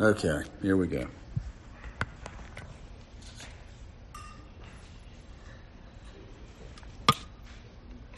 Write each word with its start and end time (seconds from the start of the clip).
Okay, 0.00 0.40
here 0.62 0.78
we 0.78 0.86
go. 0.86 1.06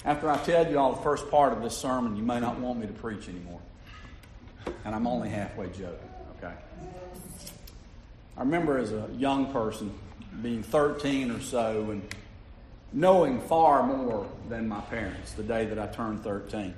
After 0.05 0.31
I 0.31 0.37
tell 0.45 0.71
you 0.71 0.79
all 0.79 0.93
the 0.93 1.03
first 1.03 1.29
part 1.29 1.53
of 1.53 1.61
this 1.61 1.77
sermon, 1.77 2.15
you 2.15 2.23
may 2.23 2.39
not 2.39 2.61
want 2.61 2.79
me 2.79 2.87
to 2.87 2.93
preach 2.93 3.29
anymore. 3.29 3.59
And 4.85 4.95
I'm 4.95 5.09
only 5.09 5.29
halfway 5.29 5.67
joking, 5.71 6.09
okay? 6.39 6.55
I 8.37 8.41
remember 8.41 8.79
as 8.79 8.93
a 8.93 9.09
young 9.17 9.53
person 9.53 9.93
being 10.41 10.63
13 10.63 11.33
or 11.33 11.41
so 11.41 11.91
and 11.91 12.15
knowing 12.93 13.41
far 13.41 13.83
more 13.83 14.29
than 14.49 14.69
my 14.69 14.83
parents 14.83 15.33
the 15.33 15.43
day 15.43 15.65
that 15.65 15.81
I 15.81 15.89
turned 15.89 16.23
13. 16.23 16.75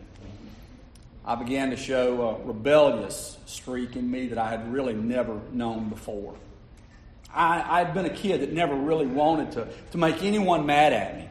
I 1.27 1.36
began 1.36 1.70
to 1.70 1.77
show 1.77 2.41
a 2.43 2.46
rebellious 2.46 3.38
streak 3.46 3.96
in 3.96 4.11
me 4.11 4.29
that 4.29 4.38
I 4.38 4.50
had 4.50 4.73
really 4.73 4.93
never 4.93 5.41
known 5.52 5.88
before. 5.88 6.34
I, 7.34 7.78
had 7.80 7.95
been 7.95 8.05
a 8.05 8.15
kid 8.15 8.42
that 8.42 8.52
never 8.52 8.74
really 8.74 9.06
wanted 9.06 9.52
to, 9.52 9.68
to 9.92 9.98
make 9.98 10.23
anyone 10.23 10.66
mad 10.66 10.92
at 10.92 11.16
me. 11.16 11.29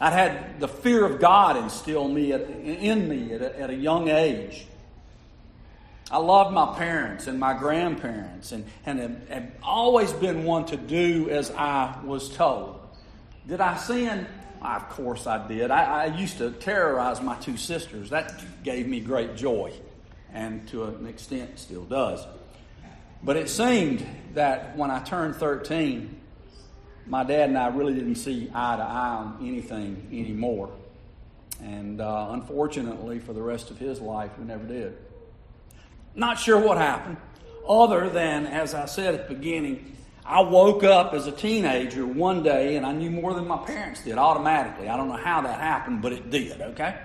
I'd 0.00 0.12
had 0.12 0.60
the 0.60 0.68
fear 0.68 1.04
of 1.04 1.20
God 1.20 1.56
instilled 1.56 2.12
me 2.12 2.32
at, 2.32 2.42
in 2.42 3.08
me 3.08 3.32
at 3.32 3.42
a, 3.42 3.60
at 3.60 3.70
a 3.70 3.74
young 3.74 4.08
age. 4.08 4.66
I 6.10 6.18
loved 6.18 6.52
my 6.52 6.76
parents 6.76 7.26
and 7.26 7.40
my 7.40 7.54
grandparents 7.54 8.52
and, 8.52 8.64
and 8.84 8.98
have, 8.98 9.28
have 9.28 9.50
always 9.62 10.12
been 10.12 10.44
one 10.44 10.66
to 10.66 10.76
do 10.76 11.30
as 11.30 11.50
I 11.50 11.98
was 12.04 12.28
told. 12.28 12.78
Did 13.48 13.60
I 13.60 13.76
sin? 13.76 14.26
Of 14.62 14.88
course 14.90 15.26
I 15.26 15.46
did. 15.48 15.72
I, 15.72 16.04
I, 16.04 16.06
used 16.16 16.38
to 16.38 16.52
terrorize 16.52 17.20
my 17.20 17.34
two 17.36 17.56
sisters. 17.56 18.10
That 18.10 18.32
gave 18.62 18.86
me 18.86 19.00
great 19.00 19.34
joy, 19.34 19.72
and 20.32 20.66
to 20.68 20.84
an 20.84 21.06
extent 21.06 21.58
still 21.58 21.84
does. 21.84 22.24
But 23.24 23.36
it 23.36 23.48
seemed 23.48 24.06
that 24.34 24.76
when 24.76 24.90
I 24.90 25.00
turned 25.00 25.34
13, 25.34 26.16
my 27.06 27.24
dad 27.24 27.48
and 27.48 27.58
I 27.58 27.68
really 27.68 27.94
didn't 27.94 28.14
see 28.14 28.50
eye 28.54 28.76
to 28.76 28.82
eye 28.82 29.16
on 29.16 29.38
anything 29.42 30.06
anymore. 30.12 30.70
And 31.60 32.00
uh, 32.00 32.28
unfortunately, 32.30 33.18
for 33.18 33.32
the 33.32 33.42
rest 33.42 33.70
of 33.72 33.78
his 33.78 34.00
life, 34.00 34.30
we 34.38 34.44
never 34.44 34.64
did. 34.64 34.96
Not 36.14 36.38
sure 36.38 36.58
what 36.58 36.78
happened, 36.78 37.16
other 37.68 38.08
than, 38.08 38.46
as 38.46 38.74
I 38.74 38.86
said 38.86 39.14
at 39.14 39.28
the 39.28 39.34
beginning, 39.34 39.96
I 40.24 40.40
woke 40.40 40.84
up 40.84 41.14
as 41.14 41.26
a 41.26 41.32
teenager 41.32 42.06
one 42.06 42.42
day 42.42 42.76
and 42.76 42.86
I 42.86 42.92
knew 42.92 43.10
more 43.10 43.34
than 43.34 43.46
my 43.46 43.58
parents 43.58 44.04
did 44.04 44.18
automatically. 44.18 44.88
I 44.88 44.96
don't 44.96 45.08
know 45.08 45.16
how 45.16 45.40
that 45.42 45.60
happened, 45.60 46.00
but 46.00 46.12
it 46.12 46.30
did, 46.30 46.60
okay? 46.60 46.96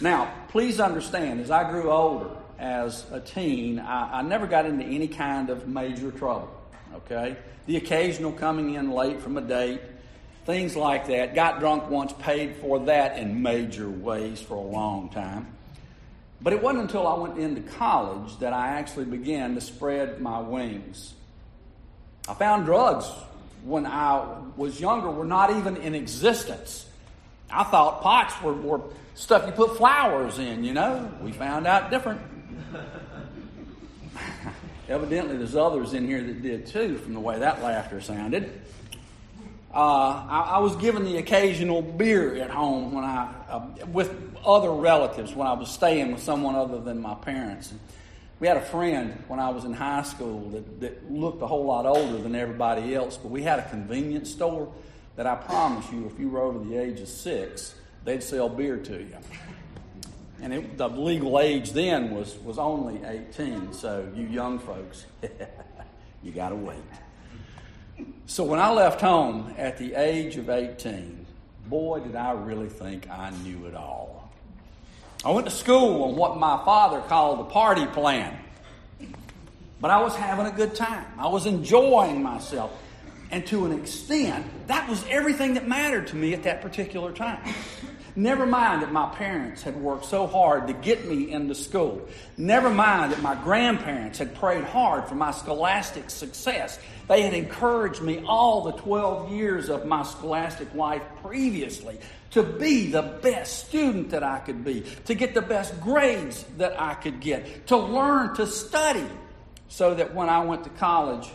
Now, 0.00 0.32
please 0.48 0.78
understand, 0.78 1.40
as 1.40 1.50
I 1.50 1.70
grew 1.70 1.90
older 1.90 2.30
as 2.58 3.10
a 3.10 3.20
teen, 3.20 3.78
I, 3.78 4.18
I 4.18 4.22
never 4.22 4.46
got 4.46 4.66
into 4.66 4.84
any 4.84 5.08
kind 5.08 5.48
of 5.48 5.66
major 5.66 6.10
trouble, 6.10 6.50
okay? 6.94 7.36
The 7.64 7.78
occasional 7.78 8.32
coming 8.32 8.74
in 8.74 8.90
late 8.90 9.22
from 9.22 9.38
a 9.38 9.40
date, 9.40 9.80
things 10.44 10.76
like 10.76 11.06
that. 11.06 11.34
Got 11.34 11.60
drunk 11.60 11.88
once, 11.88 12.12
paid 12.12 12.56
for 12.56 12.80
that 12.80 13.18
in 13.18 13.42
major 13.42 13.88
ways 13.88 14.40
for 14.40 14.54
a 14.54 14.60
long 14.60 15.08
time. 15.08 15.55
But 16.40 16.52
it 16.52 16.62
wasn't 16.62 16.82
until 16.82 17.06
I 17.06 17.18
went 17.18 17.38
into 17.38 17.62
college 17.62 18.38
that 18.38 18.52
I 18.52 18.68
actually 18.68 19.06
began 19.06 19.54
to 19.54 19.60
spread 19.60 20.20
my 20.20 20.40
wings. 20.40 21.14
I 22.28 22.34
found 22.34 22.66
drugs 22.66 23.10
when 23.64 23.86
I 23.86 24.38
was 24.56 24.80
younger 24.80 25.10
were 25.10 25.24
not 25.24 25.50
even 25.50 25.76
in 25.78 25.94
existence. 25.94 26.86
I 27.50 27.64
thought 27.64 28.02
pots 28.02 28.40
were, 28.42 28.52
were 28.52 28.80
stuff 29.14 29.46
you 29.46 29.52
put 29.52 29.76
flowers 29.76 30.38
in, 30.38 30.64
you 30.64 30.74
know. 30.74 31.10
We 31.20 31.32
found 31.32 31.66
out 31.66 31.90
different. 31.90 32.20
Evidently, 34.88 35.36
there's 35.36 35.56
others 35.56 35.94
in 35.94 36.06
here 36.06 36.22
that 36.22 36.42
did 36.42 36.66
too, 36.66 36.98
from 36.98 37.14
the 37.14 37.20
way 37.20 37.38
that 37.38 37.62
laughter 37.62 38.00
sounded. 38.00 38.60
Uh, 39.76 40.24
I, 40.26 40.52
I, 40.54 40.58
was 40.60 40.74
given 40.76 41.04
the 41.04 41.18
occasional 41.18 41.82
beer 41.82 42.36
at 42.36 42.48
home 42.48 42.92
when 42.92 43.04
I, 43.04 43.30
uh, 43.50 43.66
with 43.88 44.10
other 44.42 44.70
relatives, 44.70 45.34
when 45.34 45.46
I 45.46 45.52
was 45.52 45.68
staying 45.68 46.12
with 46.12 46.22
someone 46.22 46.54
other 46.54 46.80
than 46.80 47.02
my 47.02 47.14
parents. 47.14 47.72
And 47.72 47.80
we 48.40 48.48
had 48.48 48.56
a 48.56 48.62
friend 48.62 49.22
when 49.28 49.38
I 49.38 49.50
was 49.50 49.66
in 49.66 49.74
high 49.74 50.04
school 50.04 50.48
that, 50.48 50.80
that 50.80 51.12
looked 51.12 51.42
a 51.42 51.46
whole 51.46 51.66
lot 51.66 51.84
older 51.84 52.16
than 52.16 52.34
everybody 52.34 52.94
else, 52.94 53.18
but 53.18 53.30
we 53.30 53.42
had 53.42 53.58
a 53.58 53.68
convenience 53.68 54.30
store 54.30 54.72
that 55.16 55.26
I 55.26 55.34
promise 55.34 55.84
you, 55.92 56.06
if 56.06 56.18
you 56.18 56.30
were 56.30 56.40
over 56.40 56.58
the 56.58 56.78
age 56.78 57.00
of 57.00 57.08
six, 57.08 57.74
they'd 58.06 58.22
sell 58.22 58.48
beer 58.48 58.78
to 58.78 58.98
you. 58.98 59.16
And 60.40 60.54
it, 60.54 60.78
the 60.78 60.88
legal 60.88 61.38
age 61.38 61.72
then 61.72 62.12
was, 62.12 62.34
was 62.38 62.58
only 62.58 63.04
18, 63.04 63.74
so 63.74 64.10
you 64.16 64.26
young 64.26 64.58
folks, 64.58 65.04
you 66.22 66.32
got 66.32 66.48
to 66.48 66.56
wait. 66.56 66.78
So 68.26 68.44
when 68.44 68.58
I 68.58 68.72
left 68.72 69.00
home 69.00 69.54
at 69.56 69.78
the 69.78 69.94
age 69.94 70.36
of 70.36 70.50
18, 70.50 71.26
boy, 71.66 72.00
did 72.00 72.16
I 72.16 72.32
really 72.32 72.68
think 72.68 73.08
I 73.08 73.30
knew 73.42 73.66
it 73.66 73.74
all. 73.74 74.30
I 75.24 75.30
went 75.30 75.46
to 75.46 75.52
school 75.52 76.04
on 76.04 76.16
what 76.16 76.36
my 76.36 76.62
father 76.64 77.00
called 77.00 77.40
the 77.40 77.44
party 77.44 77.86
plan. 77.86 78.36
But 79.80 79.90
I 79.90 80.00
was 80.00 80.14
having 80.16 80.46
a 80.46 80.50
good 80.50 80.74
time. 80.74 81.06
I 81.18 81.28
was 81.28 81.46
enjoying 81.46 82.22
myself. 82.22 82.72
And 83.30 83.44
to 83.46 83.66
an 83.66 83.72
extent, 83.72 84.46
that 84.68 84.88
was 84.88 85.04
everything 85.08 85.54
that 85.54 85.66
mattered 85.66 86.06
to 86.08 86.16
me 86.16 86.32
at 86.32 86.44
that 86.44 86.62
particular 86.62 87.12
time. 87.12 87.42
Never 88.18 88.46
mind 88.46 88.80
that 88.80 88.92
my 88.92 89.10
parents 89.14 89.62
had 89.62 89.76
worked 89.76 90.06
so 90.06 90.26
hard 90.26 90.68
to 90.68 90.72
get 90.72 91.06
me 91.06 91.30
into 91.30 91.54
school. 91.54 92.08
Never 92.38 92.70
mind 92.70 93.12
that 93.12 93.20
my 93.20 93.34
grandparents 93.34 94.18
had 94.18 94.34
prayed 94.34 94.64
hard 94.64 95.06
for 95.06 95.14
my 95.14 95.32
scholastic 95.32 96.08
success. 96.08 96.78
They 97.08 97.20
had 97.20 97.34
encouraged 97.34 98.00
me 98.00 98.24
all 98.26 98.62
the 98.62 98.72
12 98.72 99.32
years 99.32 99.68
of 99.68 99.84
my 99.84 100.02
scholastic 100.02 100.74
life 100.74 101.02
previously 101.22 101.98
to 102.30 102.42
be 102.42 102.90
the 102.90 103.02
best 103.02 103.66
student 103.68 104.10
that 104.10 104.22
I 104.22 104.38
could 104.38 104.64
be, 104.64 104.84
to 105.04 105.14
get 105.14 105.34
the 105.34 105.42
best 105.42 105.78
grades 105.82 106.42
that 106.56 106.80
I 106.80 106.94
could 106.94 107.20
get, 107.20 107.66
to 107.66 107.76
learn 107.76 108.34
to 108.36 108.46
study 108.46 109.06
so 109.68 109.94
that 109.94 110.14
when 110.14 110.30
I 110.30 110.42
went 110.42 110.64
to 110.64 110.70
college, 110.70 111.28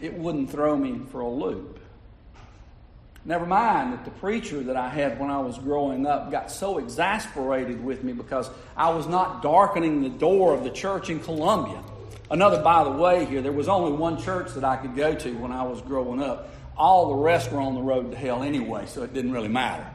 it 0.00 0.14
wouldn't 0.14 0.50
throw 0.50 0.76
me 0.76 1.00
for 1.10 1.22
a 1.22 1.28
loop. 1.28 1.80
Never 3.26 3.46
mind 3.46 3.94
that 3.94 4.04
the 4.04 4.10
preacher 4.10 4.62
that 4.64 4.76
I 4.76 4.90
had 4.90 5.18
when 5.18 5.30
I 5.30 5.38
was 5.38 5.56
growing 5.58 6.06
up 6.06 6.30
got 6.30 6.50
so 6.50 6.76
exasperated 6.76 7.82
with 7.82 8.04
me 8.04 8.12
because 8.12 8.50
I 8.76 8.90
was 8.90 9.06
not 9.06 9.42
darkening 9.42 10.02
the 10.02 10.10
door 10.10 10.52
of 10.52 10.62
the 10.62 10.70
church 10.70 11.08
in 11.08 11.20
Columbia. 11.20 11.82
Another, 12.30 12.62
by 12.62 12.84
the 12.84 12.90
way, 12.90 13.24
here, 13.24 13.40
there 13.40 13.52
was 13.52 13.68
only 13.68 13.92
one 13.92 14.20
church 14.20 14.52
that 14.54 14.64
I 14.64 14.76
could 14.76 14.94
go 14.94 15.14
to 15.14 15.32
when 15.38 15.52
I 15.52 15.62
was 15.62 15.80
growing 15.80 16.22
up. 16.22 16.50
All 16.76 17.08
the 17.08 17.22
rest 17.22 17.50
were 17.50 17.60
on 17.60 17.74
the 17.74 17.82
road 17.82 18.10
to 18.10 18.16
hell 18.16 18.42
anyway, 18.42 18.84
so 18.86 19.02
it 19.02 19.14
didn't 19.14 19.32
really 19.32 19.48
matter. 19.48 19.86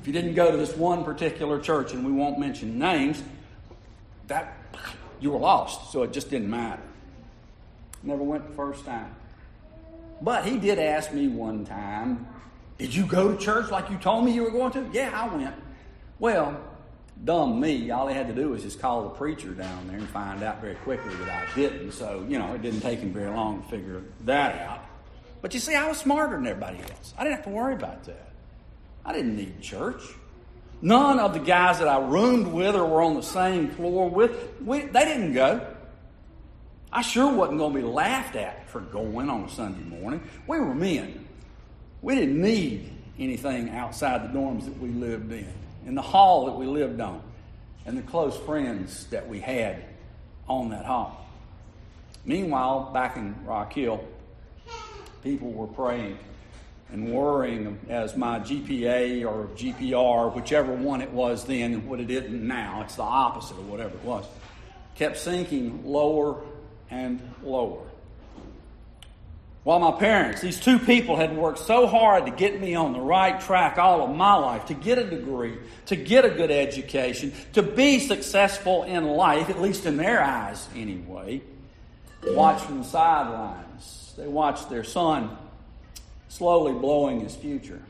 If 0.00 0.06
you 0.06 0.12
didn't 0.12 0.34
go 0.34 0.50
to 0.50 0.56
this 0.56 0.74
one 0.76 1.04
particular 1.04 1.60
church, 1.60 1.92
and 1.92 2.06
we 2.06 2.12
won't 2.12 2.38
mention 2.38 2.78
names, 2.78 3.22
that 4.28 4.54
you 5.20 5.30
were 5.30 5.38
lost, 5.38 5.92
so 5.92 6.04
it 6.04 6.12
just 6.12 6.30
didn't 6.30 6.48
matter. 6.48 6.82
Never 8.02 8.22
went 8.22 8.48
the 8.48 8.54
first 8.54 8.84
time. 8.84 9.14
But 10.22 10.46
he 10.46 10.58
did 10.58 10.78
ask 10.78 11.12
me 11.12 11.28
one 11.28 11.64
time, 11.64 12.26
Did 12.78 12.94
you 12.94 13.04
go 13.04 13.34
to 13.34 13.36
church 13.36 13.70
like 13.70 13.90
you 13.90 13.98
told 13.98 14.24
me 14.24 14.32
you 14.32 14.44
were 14.44 14.50
going 14.50 14.72
to? 14.72 14.88
Yeah, 14.92 15.10
I 15.12 15.34
went. 15.34 15.54
Well, 16.20 16.58
dumb 17.24 17.60
me, 17.60 17.90
all 17.90 18.06
he 18.06 18.14
had 18.14 18.28
to 18.28 18.34
do 18.34 18.50
was 18.50 18.62
just 18.62 18.80
call 18.80 19.02
the 19.02 19.10
preacher 19.10 19.50
down 19.50 19.88
there 19.88 19.98
and 19.98 20.08
find 20.08 20.42
out 20.42 20.60
very 20.60 20.76
quickly 20.76 21.14
that 21.16 21.28
I 21.28 21.54
didn't. 21.54 21.92
So, 21.92 22.24
you 22.28 22.38
know, 22.38 22.54
it 22.54 22.62
didn't 22.62 22.80
take 22.80 23.00
him 23.00 23.12
very 23.12 23.30
long 23.30 23.62
to 23.62 23.68
figure 23.68 24.02
that 24.24 24.60
out. 24.62 24.84
But 25.42 25.54
you 25.54 25.60
see, 25.60 25.74
I 25.74 25.88
was 25.88 25.98
smarter 25.98 26.36
than 26.36 26.46
everybody 26.46 26.78
else. 26.78 27.14
I 27.18 27.24
didn't 27.24 27.36
have 27.36 27.44
to 27.46 27.50
worry 27.50 27.74
about 27.74 28.04
that. 28.04 28.32
I 29.04 29.12
didn't 29.12 29.36
need 29.36 29.60
church. 29.60 30.02
None 30.80 31.18
of 31.18 31.32
the 31.32 31.40
guys 31.40 31.80
that 31.80 31.88
I 31.88 31.98
roomed 31.98 32.48
with 32.48 32.76
or 32.76 32.86
were 32.86 33.02
on 33.02 33.14
the 33.14 33.22
same 33.22 33.68
floor 33.70 34.08
with, 34.08 34.60
we, 34.64 34.82
they 34.82 35.04
didn't 35.04 35.32
go. 35.32 35.66
I 36.92 37.02
sure 37.02 37.32
wasn't 37.32 37.58
going 37.58 37.74
to 37.74 37.80
be 37.80 37.84
laughed 37.84 38.36
at 38.36 38.68
for 38.70 38.80
going 38.80 39.28
on 39.28 39.44
a 39.44 39.50
Sunday 39.50 39.82
morning. 39.82 40.22
We 40.46 40.58
were 40.58 40.74
men. 40.74 41.27
We 42.00 42.14
didn't 42.14 42.40
need 42.40 42.92
anything 43.18 43.70
outside 43.70 44.22
the 44.22 44.38
dorms 44.38 44.64
that 44.64 44.78
we 44.78 44.90
lived 44.90 45.32
in, 45.32 45.52
in 45.86 45.94
the 45.94 46.02
hall 46.02 46.46
that 46.46 46.52
we 46.52 46.66
lived 46.66 47.00
on, 47.00 47.22
and 47.86 47.98
the 47.98 48.02
close 48.02 48.36
friends 48.36 49.06
that 49.06 49.28
we 49.28 49.40
had 49.40 49.84
on 50.48 50.70
that 50.70 50.84
hall. 50.84 51.26
Meanwhile, 52.24 52.90
back 52.92 53.16
in 53.16 53.34
Rock 53.44 53.72
Hill, 53.72 54.04
people 55.22 55.50
were 55.50 55.66
praying 55.66 56.18
and 56.90 57.12
worrying 57.12 57.78
as 57.88 58.16
my 58.16 58.38
GPA 58.38 59.26
or 59.26 59.46
GPR, 59.56 60.34
whichever 60.34 60.72
one 60.72 61.02
it 61.02 61.10
was 61.10 61.44
then 61.44 61.74
and 61.74 61.86
what 61.86 62.00
it 62.00 62.10
is 62.10 62.30
now, 62.30 62.82
it's 62.82 62.96
the 62.96 63.02
opposite 63.02 63.58
of 63.58 63.68
whatever 63.68 63.94
it 63.94 64.04
was, 64.04 64.24
kept 64.94 65.18
sinking 65.18 65.84
lower 65.84 66.42
and 66.90 67.20
lower. 67.42 67.82
While 69.68 69.80
my 69.80 69.92
parents, 69.92 70.40
these 70.40 70.58
two 70.58 70.78
people, 70.78 71.16
had 71.16 71.36
worked 71.36 71.58
so 71.58 71.86
hard 71.86 72.24
to 72.24 72.32
get 72.32 72.58
me 72.58 72.74
on 72.74 72.94
the 72.94 73.02
right 73.02 73.38
track 73.38 73.76
all 73.76 74.02
of 74.02 74.16
my 74.16 74.32
life, 74.34 74.64
to 74.68 74.72
get 74.72 74.96
a 74.96 75.04
degree, 75.04 75.58
to 75.84 75.94
get 75.94 76.24
a 76.24 76.30
good 76.30 76.50
education, 76.50 77.34
to 77.52 77.62
be 77.62 77.98
successful 77.98 78.84
in 78.84 79.04
life, 79.04 79.50
at 79.50 79.60
least 79.60 79.84
in 79.84 79.98
their 79.98 80.22
eyes 80.24 80.66
anyway, 80.74 81.42
watched 82.28 82.64
from 82.64 82.78
the 82.78 82.84
sidelines. 82.84 84.14
They 84.16 84.26
watched 84.26 84.70
their 84.70 84.84
son 84.84 85.36
slowly 86.28 86.72
blowing 86.72 87.20
his 87.20 87.36
future. 87.36 87.82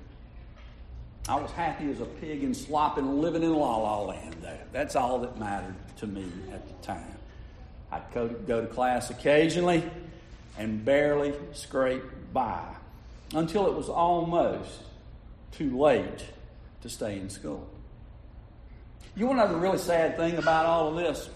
I 1.29 1.37
was 1.37 1.53
happy 1.53 1.89
as 1.93 2.01
a 2.01 2.07
pig 2.07 2.43
in 2.43 2.55
slop 2.55 2.97
living 2.97 3.45
in 3.45 3.55
la 3.55 3.77
la 3.77 4.03
land 4.03 4.35
there. 4.43 4.65
That's 4.73 4.97
all 4.97 5.21
that 5.21 5.39
mattered 5.39 5.77
to 5.99 6.09
me 6.09 6.27
at 6.53 6.67
the 6.67 6.85
time. 6.85 7.15
I'd 7.93 8.03
go 8.13 8.61
to 8.61 8.67
class 8.67 9.11
occasionally 9.11 9.89
and 10.59 10.85
barely 10.85 11.33
scraped 11.53 12.33
by 12.33 12.63
until 13.35 13.67
it 13.67 13.75
was 13.75 13.89
almost 13.89 14.81
too 15.53 15.79
late 15.79 16.25
to 16.83 16.89
stay 16.89 17.19
in 17.19 17.31
school. 17.31 17.69
You 19.17 19.27
want 19.27 19.41
to 19.41 19.47
know 19.47 19.53
the 19.53 19.59
really 19.59 19.79
sad 19.79 20.17
thing 20.17 20.37
about 20.37 20.67
all 20.67 20.89
of 20.89 20.97
this? 20.97 21.29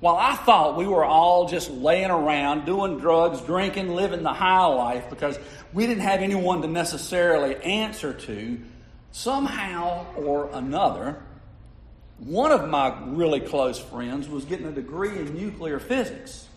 While 0.00 0.16
I 0.16 0.34
thought 0.34 0.76
we 0.76 0.86
were 0.86 1.04
all 1.04 1.46
just 1.46 1.70
laying 1.70 2.10
around, 2.10 2.64
doing 2.64 2.98
drugs, 2.98 3.40
drinking, 3.42 3.94
living 3.94 4.22
the 4.22 4.32
high 4.32 4.66
life 4.66 5.08
because 5.10 5.38
we 5.72 5.86
didn't 5.86 6.02
have 6.02 6.20
anyone 6.20 6.62
to 6.62 6.68
necessarily 6.68 7.54
answer 7.56 8.12
to, 8.12 8.60
somehow 9.12 10.06
or 10.16 10.50
another, 10.52 11.22
one 12.18 12.50
of 12.50 12.68
my 12.68 12.96
really 13.06 13.40
close 13.40 13.78
friends 13.78 14.28
was 14.28 14.44
getting 14.44 14.66
a 14.66 14.72
degree 14.72 15.18
in 15.18 15.34
nuclear 15.34 15.78
physics. 15.78 16.48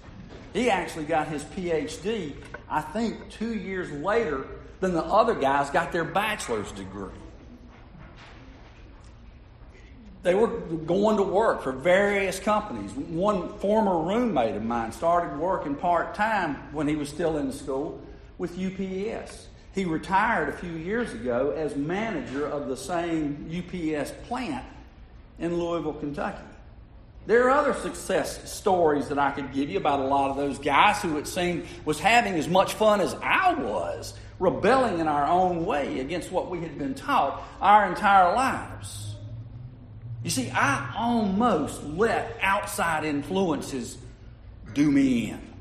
He 0.56 0.70
actually 0.70 1.04
got 1.04 1.28
his 1.28 1.44
PhD, 1.44 2.34
I 2.70 2.80
think, 2.80 3.30
two 3.30 3.54
years 3.54 3.92
later 3.92 4.48
than 4.80 4.94
the 4.94 5.04
other 5.04 5.36
guys 5.36 5.70
got 5.70 5.92
their 5.92 6.06
bachelor's 6.06 6.72
degree. 6.72 7.12
They 10.24 10.34
were 10.34 10.48
going 10.48 11.18
to 11.18 11.24
work 11.24 11.62
for 11.62 11.74
various 11.74 12.40
companies. 12.40 12.92
One 12.94 13.60
former 13.60 14.02
roommate 14.02 14.56
of 14.56 14.64
mine 14.64 14.94
started 14.94 15.38
working 15.38 15.76
part 15.76 16.16
time 16.16 16.56
when 16.72 16.88
he 16.88 16.96
was 16.96 17.10
still 17.10 17.38
in 17.38 17.52
school 17.52 18.02
with 18.38 18.58
UPS. 18.58 19.50
He 19.74 19.84
retired 19.84 20.48
a 20.48 20.54
few 20.54 20.72
years 20.72 21.12
ago 21.12 21.52
as 21.52 21.76
manager 21.76 22.48
of 22.48 22.70
the 22.70 22.78
same 22.78 23.52
UPS 23.52 24.14
plant 24.30 24.66
in 25.38 25.60
Louisville, 25.60 25.96
Kentucky. 25.96 26.55
There 27.26 27.46
are 27.46 27.52
other 27.52 27.74
success 27.74 28.52
stories 28.52 29.08
that 29.08 29.18
I 29.18 29.32
could 29.32 29.52
give 29.52 29.70
you 29.70 29.78
about 29.78 30.00
a 30.00 30.06
lot 30.06 30.30
of 30.30 30.38
those 30.38 30.60
guys 30.60 31.02
who 31.02 31.18
it 31.18 31.28
seemed 31.28 31.66
was 31.84 32.00
having 32.00 32.36
as 32.36 32.48
much 32.48 32.74
fun 32.74 33.02
as 33.02 33.16
I 33.16 33.56
was, 33.56 34.14
rebelling 34.40 35.00
in 35.00 35.08
our 35.08 35.26
own 35.26 35.66
way 35.66 36.00
against 36.00 36.32
what 36.32 36.52
we 36.52 36.62
had 36.62 36.78
been 36.78 36.94
taught 36.94 37.44
our 37.60 37.88
entire 37.88 38.36
lives. 38.36 39.16
You 40.24 40.30
see, 40.30 40.52
I 40.52 40.94
almost 40.96 41.84
let 41.84 42.38
outside 42.42 43.06
influences 43.06 43.98
do 44.74 44.92
me 44.92 45.32
in. 45.32 45.55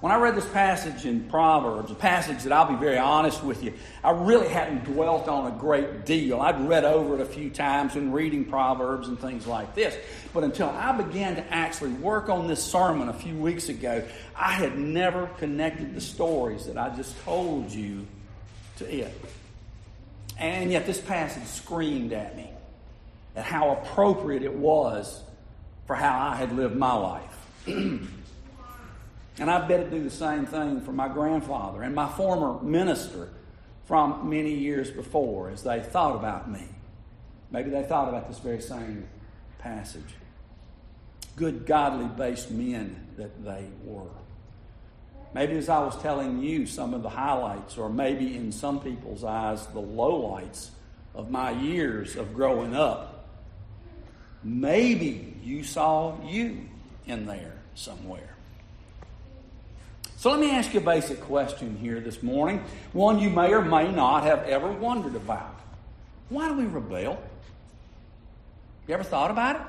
When 0.00 0.12
I 0.12 0.16
read 0.16 0.34
this 0.34 0.48
passage 0.48 1.04
in 1.04 1.28
Proverbs, 1.28 1.90
a 1.90 1.94
passage 1.94 2.44
that 2.44 2.52
I'll 2.52 2.72
be 2.72 2.76
very 2.76 2.96
honest 2.96 3.44
with 3.44 3.62
you, 3.62 3.74
I 4.02 4.12
really 4.12 4.48
hadn't 4.48 4.84
dwelt 4.84 5.28
on 5.28 5.52
a 5.52 5.54
great 5.54 6.06
deal. 6.06 6.40
I'd 6.40 6.58
read 6.66 6.84
over 6.84 7.16
it 7.16 7.20
a 7.20 7.26
few 7.26 7.50
times 7.50 7.94
when 7.94 8.10
reading 8.10 8.46
Proverbs 8.46 9.08
and 9.08 9.20
things 9.20 9.46
like 9.46 9.74
this. 9.74 9.94
But 10.32 10.42
until 10.42 10.70
I 10.70 10.92
began 10.92 11.36
to 11.36 11.52
actually 11.52 11.92
work 11.92 12.30
on 12.30 12.46
this 12.46 12.64
sermon 12.64 13.10
a 13.10 13.12
few 13.12 13.36
weeks 13.36 13.68
ago, 13.68 14.02
I 14.34 14.52
had 14.52 14.78
never 14.78 15.26
connected 15.36 15.94
the 15.94 16.00
stories 16.00 16.64
that 16.64 16.78
I 16.78 16.96
just 16.96 17.22
told 17.24 17.70
you 17.70 18.06
to 18.78 18.90
it. 18.90 19.14
And 20.38 20.72
yet 20.72 20.86
this 20.86 20.98
passage 20.98 21.44
screamed 21.44 22.14
at 22.14 22.38
me 22.38 22.48
at 23.36 23.44
how 23.44 23.72
appropriate 23.72 24.44
it 24.44 24.54
was 24.54 25.22
for 25.86 25.94
how 25.94 26.30
I 26.30 26.36
had 26.36 26.56
lived 26.56 26.74
my 26.74 26.94
life. 26.94 27.36
And 29.38 29.50
I 29.50 29.66
bet 29.66 29.80
it 29.80 29.90
do 29.90 30.02
the 30.02 30.10
same 30.10 30.46
thing 30.46 30.80
for 30.80 30.92
my 30.92 31.08
grandfather 31.08 31.82
and 31.82 31.94
my 31.94 32.08
former 32.08 32.62
minister 32.62 33.30
from 33.86 34.28
many 34.28 34.54
years 34.54 34.90
before 34.90 35.50
as 35.50 35.62
they 35.62 35.80
thought 35.80 36.14
about 36.14 36.50
me. 36.50 36.64
Maybe 37.50 37.70
they 37.70 37.82
thought 37.82 38.08
about 38.08 38.28
this 38.28 38.38
very 38.38 38.60
same 38.60 39.08
passage. 39.58 40.14
Good, 41.36 41.66
godly 41.66 42.06
based 42.06 42.50
men 42.50 43.08
that 43.16 43.44
they 43.44 43.66
were. 43.84 44.10
Maybe 45.32 45.56
as 45.56 45.68
I 45.68 45.78
was 45.80 46.00
telling 46.02 46.42
you 46.42 46.66
some 46.66 46.92
of 46.92 47.02
the 47.02 47.08
highlights, 47.08 47.78
or 47.78 47.88
maybe 47.88 48.36
in 48.36 48.50
some 48.50 48.80
people's 48.80 49.22
eyes, 49.22 49.64
the 49.68 49.80
lowlights 49.80 50.70
of 51.14 51.30
my 51.30 51.50
years 51.50 52.16
of 52.16 52.34
growing 52.34 52.74
up, 52.74 53.28
maybe 54.42 55.36
you 55.42 55.62
saw 55.62 56.20
you 56.24 56.68
in 57.06 57.26
there 57.26 57.54
somewhere. 57.74 58.34
So 60.20 60.30
let 60.30 60.38
me 60.38 60.50
ask 60.50 60.74
you 60.74 60.80
a 60.80 60.82
basic 60.82 61.18
question 61.22 61.78
here 61.78 61.98
this 61.98 62.22
morning, 62.22 62.62
one 62.92 63.18
you 63.18 63.30
may 63.30 63.54
or 63.54 63.62
may 63.62 63.90
not 63.90 64.24
have 64.24 64.42
ever 64.42 64.70
wondered 64.70 65.16
about. 65.16 65.58
Why 66.28 66.46
do 66.46 66.52
we 66.58 66.66
rebel? 66.66 67.18
You 68.86 68.92
ever 68.92 69.02
thought 69.02 69.30
about 69.30 69.56
it? 69.56 69.62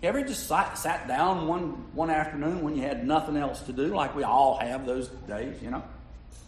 You 0.00 0.08
ever 0.08 0.22
just 0.22 0.48
sat, 0.48 0.78
sat 0.78 1.06
down 1.06 1.46
one, 1.46 1.92
one 1.92 2.08
afternoon 2.08 2.62
when 2.62 2.74
you 2.74 2.80
had 2.80 3.06
nothing 3.06 3.36
else 3.36 3.60
to 3.64 3.74
do, 3.74 3.88
like 3.88 4.16
we 4.16 4.22
all 4.22 4.56
have 4.56 4.86
those 4.86 5.08
days, 5.28 5.60
you 5.60 5.72
know? 5.72 5.82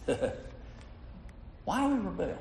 Why 1.67 1.87
do 1.87 1.95
we 1.95 2.01
rebel? 2.01 2.39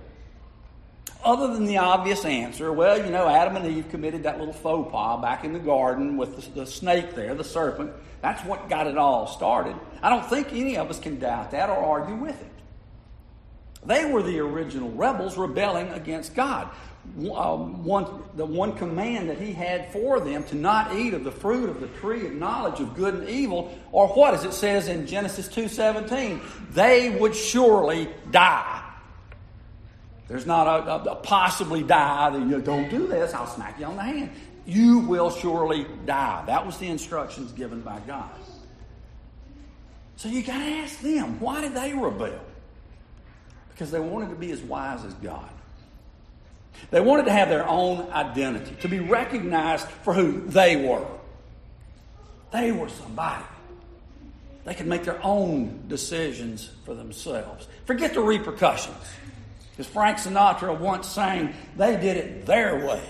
Other 1.24 1.54
than 1.54 1.66
the 1.66 1.78
obvious 1.78 2.26
answer, 2.26 2.74
well, 2.74 2.98
you 2.98 3.12
know, 3.12 3.28
Adam 3.28 3.56
and 3.56 3.66
Eve 3.66 3.90
committed 3.90 4.24
that 4.24 4.40
little 4.40 4.54
faux 4.54 4.92
pas 4.92 5.22
back 5.22 5.44
in 5.44 5.54
the 5.54 5.60
garden 5.60 6.18
with 6.18 6.36
the, 6.36 6.62
the 6.62 6.66
snake 6.66 7.14
there, 7.14 7.36
the 7.36 7.44
serpent. 7.44 7.92
That's 8.22 8.44
what 8.46 8.70
got 8.70 8.88
it 8.88 8.98
all 8.98 9.28
started. 9.28 9.76
I 10.02 10.10
don't 10.10 10.28
think 10.28 10.52
any 10.52 10.78
of 10.78 10.90
us 10.90 11.00
can 11.00 11.20
doubt 11.20 11.52
that 11.52 11.70
or 11.70 11.78
argue 11.78 12.16
with 12.16 12.40
it. 12.40 12.48
They 13.86 14.06
were 14.06 14.22
the 14.22 14.40
original 14.40 14.92
rebels 14.92 15.38
rebelling 15.38 15.90
against 15.90 16.36
God. 16.36 16.70
Um, 17.34 17.84
one, 17.84 18.24
the 18.36 18.46
one 18.46 18.74
command 18.74 19.30
that 19.30 19.40
he 19.40 19.54
had 19.54 19.92
for 19.92 20.20
them 20.20 20.44
to 20.46 20.56
not 20.56 20.96
eat 20.96 21.16
of 21.16 21.24
the 21.24 21.32
fruit 21.32 21.68
of 21.68 21.82
the 21.82 21.88
tree 21.88 22.28
of 22.28 22.34
knowledge 22.34 22.80
of 22.80 22.96
good 22.96 23.16
and 23.16 23.28
evil, 23.28 23.76
or 23.92 24.08
what, 24.10 24.36
as 24.36 24.44
it 24.44 24.54
says 24.54 24.88
in 24.88 25.08
Genesis 25.08 25.48
2.17, 25.48 26.40
they 26.74 27.10
would 27.10 27.36
surely 27.36 28.08
die. 28.30 28.71
There's 30.32 30.46
not 30.46 30.66
a, 30.66 30.92
a, 30.92 31.12
a 31.12 31.16
possibly 31.16 31.84
die 31.84 32.30
that 32.30 32.48
you 32.48 32.62
don't 32.62 32.90
do 32.90 33.06
this, 33.06 33.34
I'll 33.34 33.46
smack 33.46 33.80
you 33.80 33.86
on 33.86 33.98
the 33.98 34.04
hand 34.04 34.32
you 34.66 35.00
will 35.00 35.30
surely 35.30 35.86
die. 36.06 36.44
That 36.46 36.66
was 36.66 36.78
the 36.78 36.88
instructions 36.88 37.52
given 37.52 37.82
by 37.82 38.00
God. 38.02 38.30
So 40.18 40.30
you 40.30 40.44
got 40.44 40.60
to 40.60 40.64
ask 40.64 41.00
them, 41.02 41.40
why 41.40 41.62
did 41.62 41.74
they 41.74 41.94
rebel? 41.94 42.40
Because 43.70 43.90
they 43.90 44.00
wanted 44.00 44.30
to 44.30 44.36
be 44.36 44.52
as 44.52 44.62
wise 44.62 45.04
as 45.04 45.14
God. 45.16 45.50
They 46.92 47.02
wanted 47.02 47.26
to 47.26 47.32
have 47.32 47.50
their 47.50 47.68
own 47.68 48.12
identity, 48.12 48.76
to 48.82 48.88
be 48.88 49.00
recognized 49.00 49.88
for 49.88 50.14
who 50.14 50.42
they 50.42 50.76
were. 50.76 51.06
They 52.52 52.72
were 52.72 52.90
somebody. 52.90 53.46
They 54.64 54.76
could 54.76 54.88
make 54.88 55.04
their 55.04 55.24
own 55.24 55.86
decisions 55.88 56.70
for 56.86 56.94
themselves. 56.94 57.68
Forget 57.86 58.14
the 58.14 58.22
repercussions. 58.22 58.96
As 59.82 59.88
Frank 59.88 60.20
Sinatra 60.20 60.78
once 60.78 61.08
sang, 61.08 61.56
they 61.76 61.94
did 61.96 62.16
it 62.16 62.46
their 62.46 62.86
way. 62.86 63.02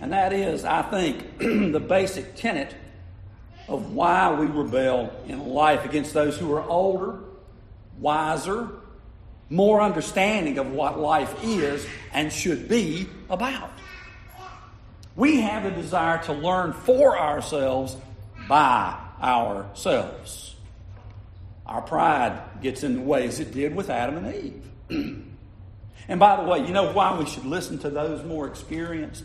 And 0.00 0.12
that 0.12 0.32
is, 0.32 0.64
I 0.64 0.82
think, 0.82 1.38
the 1.72 1.80
basic 1.80 2.36
tenet 2.36 2.72
of 3.66 3.92
why 3.92 4.32
we 4.38 4.46
rebel 4.46 5.12
in 5.26 5.48
life 5.48 5.84
against 5.84 6.14
those 6.14 6.38
who 6.38 6.52
are 6.52 6.62
older, 6.62 7.18
wiser, 7.98 8.68
more 9.50 9.82
understanding 9.82 10.58
of 10.58 10.70
what 10.70 10.96
life 10.96 11.42
is 11.42 11.84
and 12.12 12.32
should 12.32 12.68
be 12.68 13.08
about. 13.28 13.72
We 15.16 15.40
have 15.40 15.64
a 15.64 15.72
desire 15.72 16.22
to 16.26 16.32
learn 16.32 16.72
for 16.72 17.18
ourselves 17.18 17.96
by 18.48 18.96
ourselves. 19.20 20.54
Our 21.66 21.82
pride 21.82 22.40
gets 22.62 22.84
in 22.84 22.94
the 22.94 23.00
way 23.00 23.26
as 23.26 23.40
it 23.40 23.50
did 23.50 23.74
with 23.74 23.90
Adam 23.90 24.24
and 24.24 24.32
Eve. 24.32 24.63
and 24.90 26.20
by 26.20 26.36
the 26.36 26.42
way, 26.42 26.60
you 26.60 26.72
know 26.72 26.92
why 26.92 27.18
we 27.18 27.26
should 27.26 27.44
listen 27.44 27.78
to 27.80 27.90
those 27.90 28.24
more 28.24 28.46
experienced? 28.46 29.24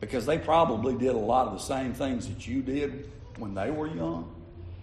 because 0.00 0.26
they 0.26 0.38
probably 0.38 0.94
did 0.94 1.14
a 1.14 1.18
lot 1.18 1.46
of 1.46 1.54
the 1.54 1.58
same 1.58 1.92
things 1.92 2.28
that 2.28 2.46
you 2.46 2.62
did 2.62 3.10
when 3.38 3.54
they 3.54 3.70
were 3.70 3.86
young, 3.86 4.32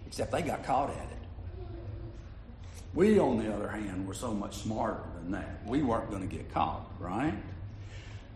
except 0.06 0.32
they 0.32 0.42
got 0.42 0.64
caught 0.64 0.90
at 0.90 0.96
it. 0.96 1.08
We, 2.94 3.18
on 3.18 3.38
the 3.38 3.52
other 3.52 3.68
hand, 3.68 4.06
were 4.06 4.14
so 4.14 4.32
much 4.32 4.56
smarter 4.58 5.00
than 5.16 5.32
that. 5.32 5.66
We 5.66 5.82
weren't 5.82 6.10
going 6.10 6.28
to 6.28 6.32
get 6.36 6.52
caught, 6.52 6.88
right? 7.00 7.34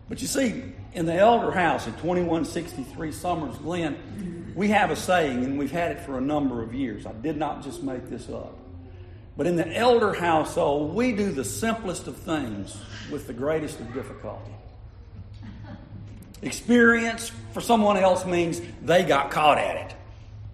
But 0.09 0.21
you 0.21 0.27
see, 0.27 0.63
in 0.93 1.05
the 1.05 1.13
elder 1.13 1.51
house 1.51 1.87
at 1.87 1.97
2163 1.97 3.11
Summers 3.11 3.57
Glen, 3.57 4.53
We 4.55 4.69
have 4.69 4.91
a 4.91 4.95
saying, 4.95 5.45
and 5.45 5.57
we've 5.57 5.71
had 5.71 5.91
it 5.91 5.99
for 6.01 6.17
a 6.17 6.21
number 6.21 6.61
of 6.61 6.73
years. 6.73 7.05
I 7.05 7.13
did 7.13 7.37
not 7.37 7.63
just 7.63 7.83
make 7.83 8.09
this 8.09 8.29
up. 8.29 8.57
But 9.39 9.47
in 9.47 9.55
the 9.55 9.73
elder 9.73 10.13
household, 10.13 10.93
we 10.93 11.13
do 11.13 11.31
the 11.31 11.45
simplest 11.45 12.07
of 12.07 12.17
things 12.17 12.77
with 13.09 13.25
the 13.25 13.31
greatest 13.31 13.79
of 13.79 13.93
difficulty. 13.93 14.51
Experience 16.41 17.31
for 17.53 17.61
someone 17.61 17.95
else 17.95 18.25
means 18.25 18.61
they 18.81 19.05
got 19.05 19.31
caught 19.31 19.57
at 19.57 19.77
it. 19.77 19.95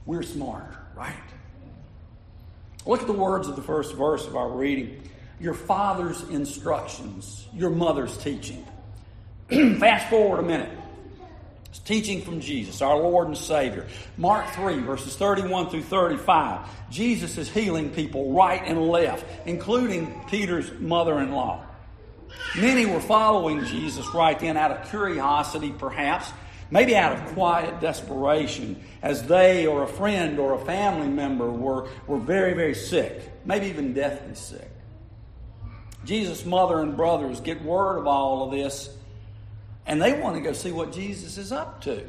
We're 0.06 0.22
smarter, 0.22 0.78
right? 0.96 1.16
Look 2.86 3.02
at 3.02 3.08
the 3.08 3.14
words 3.14 3.48
of 3.48 3.56
the 3.56 3.64
first 3.64 3.96
verse 3.96 4.28
of 4.28 4.36
our 4.36 4.50
reading. 4.50 5.02
Your 5.40 5.56
father's 5.56 6.22
instructions, 6.30 7.48
your 7.56 7.72
mother's 7.72 8.16
teaching. 8.20 8.68
Fast 9.50 10.12
forward 10.12 10.42
a 10.42 10.44
minute. 10.44 10.70
It's 11.76 11.84
teaching 11.84 12.22
from 12.22 12.40
Jesus, 12.40 12.82
our 12.82 12.96
Lord 12.96 13.28
and 13.28 13.38
Savior. 13.38 13.86
Mark 14.16 14.48
3, 14.52 14.80
verses 14.80 15.18
31 15.18 15.70
through 15.70 15.84
35. 15.84 16.70
Jesus 16.90 17.38
is 17.38 17.50
healing 17.50 17.90
people 17.90 18.32
right 18.32 18.62
and 18.64 18.88
left, 18.88 19.26
including 19.46 20.24
Peter's 20.30 20.72
mother 20.80 21.20
in 21.20 21.34
law. 21.34 21.66
Many 22.58 22.86
were 22.86 23.02
following 23.02 23.66
Jesus 23.66 24.08
right 24.14 24.40
then 24.40 24.56
out 24.56 24.72
of 24.72 24.90
curiosity, 24.90 25.74
perhaps, 25.78 26.32
maybe 26.72 26.96
out 26.96 27.12
of 27.12 27.34
quiet 27.34 27.82
desperation, 27.82 28.82
as 29.02 29.28
they 29.28 29.68
or 29.68 29.84
a 29.84 29.88
friend 29.88 30.40
or 30.40 30.54
a 30.54 30.66
family 30.66 31.10
member 31.10 31.52
were, 31.52 31.90
were 32.08 32.20
very, 32.20 32.54
very 32.54 32.74
sick, 32.74 33.22
maybe 33.44 33.66
even 33.66 33.94
deathly 33.94 34.36
sick. 34.36 34.72
Jesus' 36.06 36.46
mother 36.46 36.80
and 36.80 36.96
brothers 36.96 37.42
get 37.42 37.62
word 37.62 37.98
of 37.98 38.08
all 38.08 38.46
of 38.46 38.52
this, 38.52 38.95
and 39.86 40.02
they 40.02 40.20
want 40.20 40.36
to 40.36 40.42
go 40.42 40.54
see 40.54 40.72
what 40.72 40.92
Jesus 40.92 41.38
is 41.38 41.52
up 41.52 41.82
to. 41.82 42.06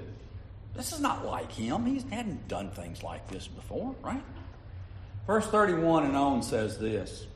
This 0.74 0.92
is 0.92 1.00
not 1.00 1.24
like 1.24 1.50
him. 1.52 1.86
He 1.86 2.02
hadn't 2.14 2.48
done 2.48 2.70
things 2.70 3.02
like 3.02 3.28
this 3.28 3.46
before, 3.48 3.94
right? 4.02 4.22
Verse 5.26 5.46
31 5.46 6.04
and 6.04 6.16
on 6.16 6.42
says 6.42 6.78
this 6.78 7.26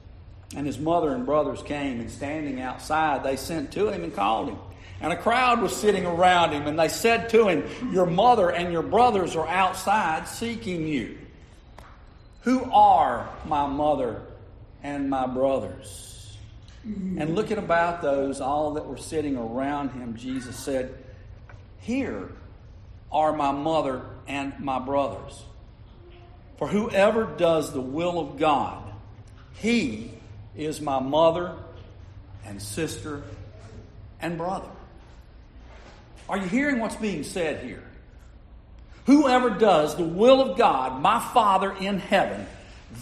And 0.54 0.66
his 0.66 0.78
mother 0.78 1.14
and 1.14 1.24
brothers 1.24 1.62
came, 1.62 2.00
and 2.00 2.10
standing 2.10 2.60
outside, 2.60 3.24
they 3.24 3.36
sent 3.36 3.72
to 3.72 3.88
him 3.88 4.04
and 4.04 4.14
called 4.14 4.50
him. 4.50 4.58
And 5.00 5.12
a 5.12 5.16
crowd 5.16 5.62
was 5.62 5.74
sitting 5.74 6.04
around 6.04 6.52
him, 6.52 6.66
and 6.66 6.78
they 6.78 6.88
said 6.88 7.30
to 7.30 7.48
him, 7.48 7.64
Your 7.92 8.06
mother 8.06 8.50
and 8.50 8.70
your 8.70 8.82
brothers 8.82 9.34
are 9.34 9.48
outside 9.48 10.28
seeking 10.28 10.86
you. 10.86 11.16
Who 12.42 12.70
are 12.70 13.28
my 13.46 13.66
mother 13.66 14.20
and 14.82 15.08
my 15.08 15.26
brothers? 15.26 16.09
And 16.84 17.34
looking 17.34 17.58
about 17.58 18.00
those, 18.00 18.40
all 18.40 18.74
that 18.74 18.86
were 18.86 18.96
sitting 18.96 19.36
around 19.36 19.90
him, 19.90 20.16
Jesus 20.16 20.56
said, 20.56 20.96
Here 21.80 22.30
are 23.12 23.34
my 23.34 23.52
mother 23.52 24.02
and 24.26 24.58
my 24.60 24.78
brothers. 24.78 25.42
For 26.56 26.68
whoever 26.68 27.24
does 27.24 27.72
the 27.72 27.80
will 27.80 28.18
of 28.18 28.38
God, 28.38 28.82
he 29.54 30.12
is 30.56 30.80
my 30.80 31.00
mother 31.00 31.54
and 32.46 32.60
sister 32.60 33.22
and 34.20 34.38
brother. 34.38 34.68
Are 36.28 36.38
you 36.38 36.46
hearing 36.46 36.78
what's 36.78 36.96
being 36.96 37.24
said 37.24 37.64
here? 37.64 37.82
Whoever 39.06 39.50
does 39.50 39.96
the 39.96 40.04
will 40.04 40.40
of 40.40 40.56
God, 40.56 41.02
my 41.02 41.18
Father 41.18 41.72
in 41.72 41.98
heaven, 41.98 42.46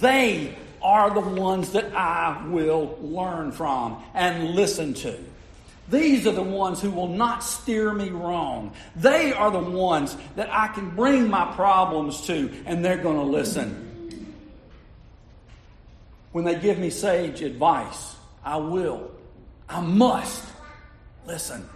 they 0.01 0.57
are 0.83 1.11
the 1.11 1.21
ones 1.21 1.73
that 1.73 1.95
I 1.95 2.47
will 2.49 2.99
learn 3.01 3.53
from 3.53 4.03
and 4.15 4.51
listen 4.51 4.95
to. 4.95 5.19
These 5.91 6.27
are 6.27 6.33
the 6.33 6.43
ones 6.43 6.83
who 6.83 6.91
will 6.91 7.09
not 7.09 7.43
steer 7.43 7.93
me 7.95 8.11
wrong. 8.11 8.75
They 8.97 9.33
are 9.33 9.51
the 9.51 9.59
ones 9.59 10.17
that 10.37 10.53
I 10.53 10.69
can 10.69 10.91
bring 10.91 11.31
my 11.31 11.51
problems 11.55 12.27
to, 12.27 12.53
and 12.67 12.85
they're 12.85 12.99
going 12.99 13.17
to 13.17 13.23
listen. 13.23 14.35
When 16.33 16.45
they 16.45 16.59
give 16.59 16.79
me 16.79 16.91
sage 16.91 17.41
advice, 17.41 18.17
I 18.45 18.57
will, 18.57 19.11
I 19.69 19.81
must 19.81 20.45
listen. 21.27 21.69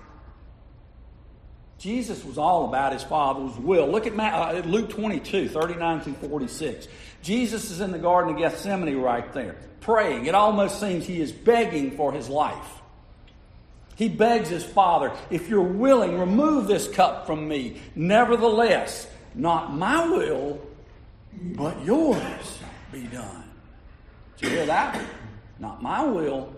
Jesus 1.79 2.25
was 2.25 2.39
all 2.39 2.69
about 2.69 2.93
his 2.93 3.03
Father's 3.03 3.57
will. 3.57 3.89
Look 3.89 4.07
at 4.07 4.17
uh, 4.17 4.63
Luke 4.67 4.91
22, 4.91 5.49
39 5.49 6.01
through 6.03 6.13
46. 6.13 6.87
Jesus 7.23 7.71
is 7.71 7.81
in 7.81 7.93
the 7.93 7.99
Garden 7.99 8.35
of 8.35 8.39
Gethsemane 8.39 8.97
right 8.97 9.33
there, 9.33 9.57
praying. 9.81 10.27
It 10.27 10.35
almost 10.35 10.81
seems 10.81 11.07
he 11.07 11.21
is 11.21 11.33
begging 11.33 11.93
for 11.93 12.13
his 12.13 12.29
life. 12.29 12.81
He 13.95 14.09
begs 14.09 14.49
his 14.49 14.65
Father, 14.65 15.13
if 15.31 15.49
you're 15.49 15.63
willing, 15.63 16.19
remove 16.19 16.67
this 16.67 16.89
cup 16.89 17.27
from 17.27 17.47
me. 17.47 17.81
Nevertheless, 17.95 19.07
not 19.35 19.75
my 19.75 20.09
will, 20.09 20.61
but 21.33 21.85
yours 21.85 22.59
be 22.91 23.03
done. 23.05 23.45
Did 24.39 24.51
you 24.51 24.57
hear 24.57 24.67
that? 24.67 25.01
Not 25.59 25.83
my 25.83 26.05
will, 26.05 26.53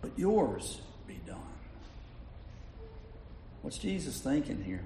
but 0.00 0.12
yours 0.16 0.80
be 1.06 1.20
done. 1.26 1.36
What's 3.60 3.78
Jesus 3.78 4.18
thinking 4.20 4.62
here? 4.62 4.82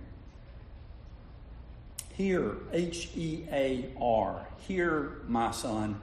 Hear, 2.18 2.56
H 2.72 3.10
E 3.16 3.44
A 3.52 3.84
R, 4.00 4.44
hear, 4.66 5.18
my 5.28 5.52
son, 5.52 6.02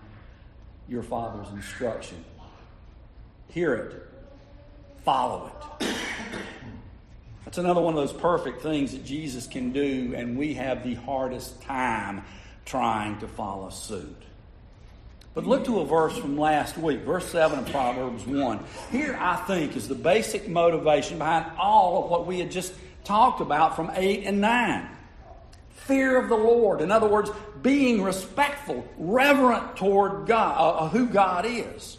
your 0.87 1.03
father's 1.03 1.51
instruction. 1.51 2.23
Hear 3.49 3.73
it, 3.73 4.07
follow 5.03 5.51
it. 5.79 5.87
That's 7.43 7.57
another 7.57 7.81
one 7.81 7.97
of 7.97 7.99
those 7.99 8.13
perfect 8.17 8.61
things 8.61 8.93
that 8.93 9.03
Jesus 9.03 9.45
can 9.45 9.73
do, 9.73 10.13
and 10.15 10.37
we 10.37 10.53
have 10.53 10.85
the 10.85 10.93
hardest 10.93 11.61
time 11.63 12.23
trying 12.63 13.19
to 13.19 13.27
follow 13.27 13.69
suit. 13.69 14.23
But 15.33 15.45
look 15.45 15.65
to 15.65 15.81
a 15.81 15.85
verse 15.85 16.17
from 16.17 16.37
last 16.37 16.77
week, 16.77 17.01
verse 17.01 17.25
7 17.25 17.59
of 17.59 17.69
Proverbs 17.71 18.25
1. 18.25 18.63
Here, 18.89 19.17
I 19.19 19.35
think, 19.35 19.75
is 19.75 19.89
the 19.89 19.95
basic 19.95 20.47
motivation 20.47 21.17
behind 21.17 21.51
all 21.59 22.05
of 22.05 22.09
what 22.09 22.25
we 22.25 22.39
had 22.39 22.51
just 22.51 22.73
talked 23.03 23.41
about 23.41 23.75
from 23.75 23.91
8 23.93 24.23
and 24.25 24.39
9. 24.39 24.94
Fear 25.85 26.17
of 26.19 26.29
the 26.29 26.35
Lord. 26.35 26.81
In 26.81 26.91
other 26.91 27.07
words, 27.07 27.29
being 27.61 28.01
respectful, 28.01 28.87
reverent 28.97 29.77
toward 29.77 30.27
God, 30.27 30.57
uh, 30.57 30.85
uh 30.85 30.89
who 30.89 31.07
God 31.07 31.45
is. 31.47 31.97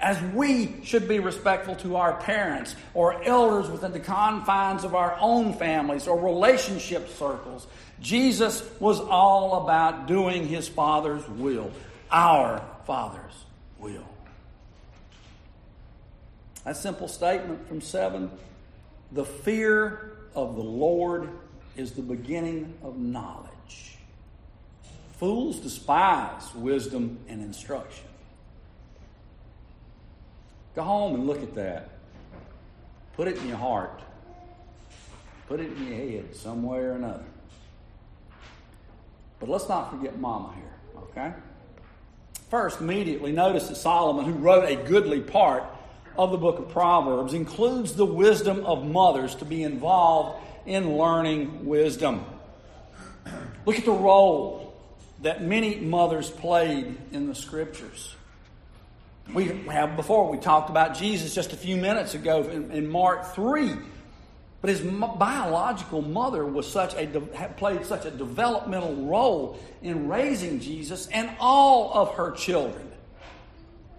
As 0.00 0.20
we 0.32 0.76
should 0.84 1.08
be 1.08 1.18
respectful 1.18 1.74
to 1.76 1.96
our 1.96 2.14
parents 2.20 2.76
or 2.94 3.20
elders 3.24 3.68
within 3.68 3.92
the 3.92 4.00
confines 4.00 4.84
of 4.84 4.94
our 4.94 5.16
own 5.20 5.54
families 5.54 6.06
or 6.06 6.20
relationship 6.20 7.08
circles, 7.08 7.66
Jesus 8.00 8.62
was 8.78 9.00
all 9.00 9.64
about 9.64 10.06
doing 10.06 10.46
his 10.46 10.68
Father's 10.68 11.28
will 11.28 11.72
our 12.10 12.64
Father's 12.86 13.44
will. 13.78 14.08
That 16.64 16.76
simple 16.76 17.08
statement 17.08 17.66
from 17.68 17.80
7 17.80 18.30
the 19.10 19.24
fear 19.24 20.12
of 20.34 20.54
the 20.54 20.62
Lord 20.62 21.30
is 21.78 21.92
the 21.92 22.02
beginning 22.02 22.74
of 22.82 22.98
knowledge. 22.98 23.96
Fools 25.18 25.60
despise 25.60 26.52
wisdom 26.54 27.18
and 27.28 27.40
instruction. 27.40 28.04
Go 30.74 30.82
home 30.82 31.14
and 31.14 31.26
look 31.26 31.42
at 31.42 31.54
that. 31.54 31.90
Put 33.16 33.28
it 33.28 33.36
in 33.38 33.48
your 33.48 33.56
heart. 33.56 34.02
Put 35.46 35.60
it 35.60 35.72
in 35.72 35.86
your 35.86 35.96
head, 35.96 36.36
some 36.36 36.62
way 36.64 36.78
or 36.78 36.92
another. 36.92 37.24
But 39.40 39.48
let's 39.48 39.68
not 39.68 39.90
forget 39.90 40.18
Mama 40.18 40.52
here, 40.54 41.00
okay? 41.02 41.32
First, 42.50 42.80
immediately 42.80 43.30
notice 43.30 43.68
that 43.68 43.76
Solomon, 43.76 44.24
who 44.24 44.32
wrote 44.32 44.68
a 44.68 44.76
goodly 44.76 45.20
part 45.20 45.64
of 46.16 46.32
the 46.32 46.38
book 46.38 46.58
of 46.58 46.68
Proverbs, 46.70 47.34
includes 47.34 47.94
the 47.94 48.06
wisdom 48.06 48.66
of 48.66 48.84
mothers 48.84 49.36
to 49.36 49.44
be 49.44 49.62
involved 49.62 50.40
in 50.68 50.96
learning 50.96 51.66
wisdom. 51.66 52.24
Look 53.66 53.78
at 53.78 53.84
the 53.84 53.90
role 53.90 54.74
that 55.22 55.42
many 55.42 55.76
mothers 55.76 56.30
played 56.30 56.96
in 57.12 57.26
the 57.26 57.34
scriptures. 57.34 58.14
We 59.34 59.46
have 59.66 59.96
before, 59.96 60.30
we 60.30 60.38
talked 60.38 60.70
about 60.70 60.96
Jesus 60.96 61.34
just 61.34 61.52
a 61.52 61.56
few 61.56 61.76
minutes 61.76 62.14
ago 62.14 62.42
in, 62.44 62.70
in 62.70 62.88
Mark 62.88 63.34
3 63.34 63.76
but 64.60 64.70
his 64.70 64.80
biological 64.80 66.02
mother 66.02 66.44
was 66.44 66.70
such 66.70 66.94
a 66.94 67.06
played 67.56 67.86
such 67.86 68.06
a 68.06 68.10
developmental 68.10 68.94
role 69.06 69.58
in 69.82 70.08
raising 70.08 70.58
Jesus 70.58 71.06
and 71.08 71.30
all 71.38 71.92
of 71.94 72.14
her 72.14 72.32
children. 72.32 72.90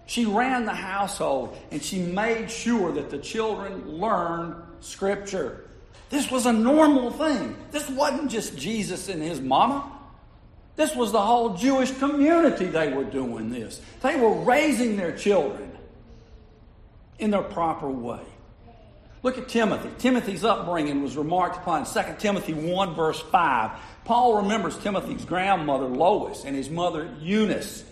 She 0.06 0.26
ran 0.26 0.66
the 0.66 0.74
household 0.74 1.56
and 1.70 1.82
she 1.82 2.00
made 2.00 2.50
sure 2.50 2.92
that 2.92 3.10
the 3.10 3.18
children 3.18 3.98
learned 3.98 4.54
scripture. 4.80 5.64
This 6.10 6.30
was 6.30 6.44
a 6.44 6.52
normal 6.52 7.10
thing. 7.12 7.56
This 7.70 7.88
wasn't 7.88 8.30
just 8.30 8.58
Jesus 8.58 9.08
and 9.08 9.22
his 9.22 9.40
mama. 9.40 9.90
This 10.76 10.94
was 10.94 11.12
the 11.12 11.20
whole 11.20 11.54
Jewish 11.54 11.90
community 11.98 12.66
they 12.66 12.92
were 12.92 13.04
doing 13.04 13.50
this. 13.50 13.80
They 14.02 14.16
were 14.16 14.32
raising 14.32 14.96
their 14.96 15.16
children 15.16 15.70
in 17.18 17.30
their 17.30 17.42
proper 17.42 17.88
way. 17.88 18.20
Look 19.22 19.36
at 19.36 19.48
Timothy. 19.48 19.90
Timothy's 19.98 20.44
upbringing 20.44 21.02
was 21.02 21.16
remarked 21.16 21.58
upon 21.58 21.82
in 21.82 21.86
2 21.86 22.00
Timothy 22.18 22.54
1, 22.54 22.94
verse 22.94 23.20
5. 23.20 23.70
Paul 24.04 24.42
remembers 24.42 24.78
Timothy's 24.78 25.24
grandmother, 25.24 25.86
Lois, 25.86 26.44
and 26.44 26.56
his 26.56 26.70
mother, 26.70 27.08
Eunice, 27.20 27.84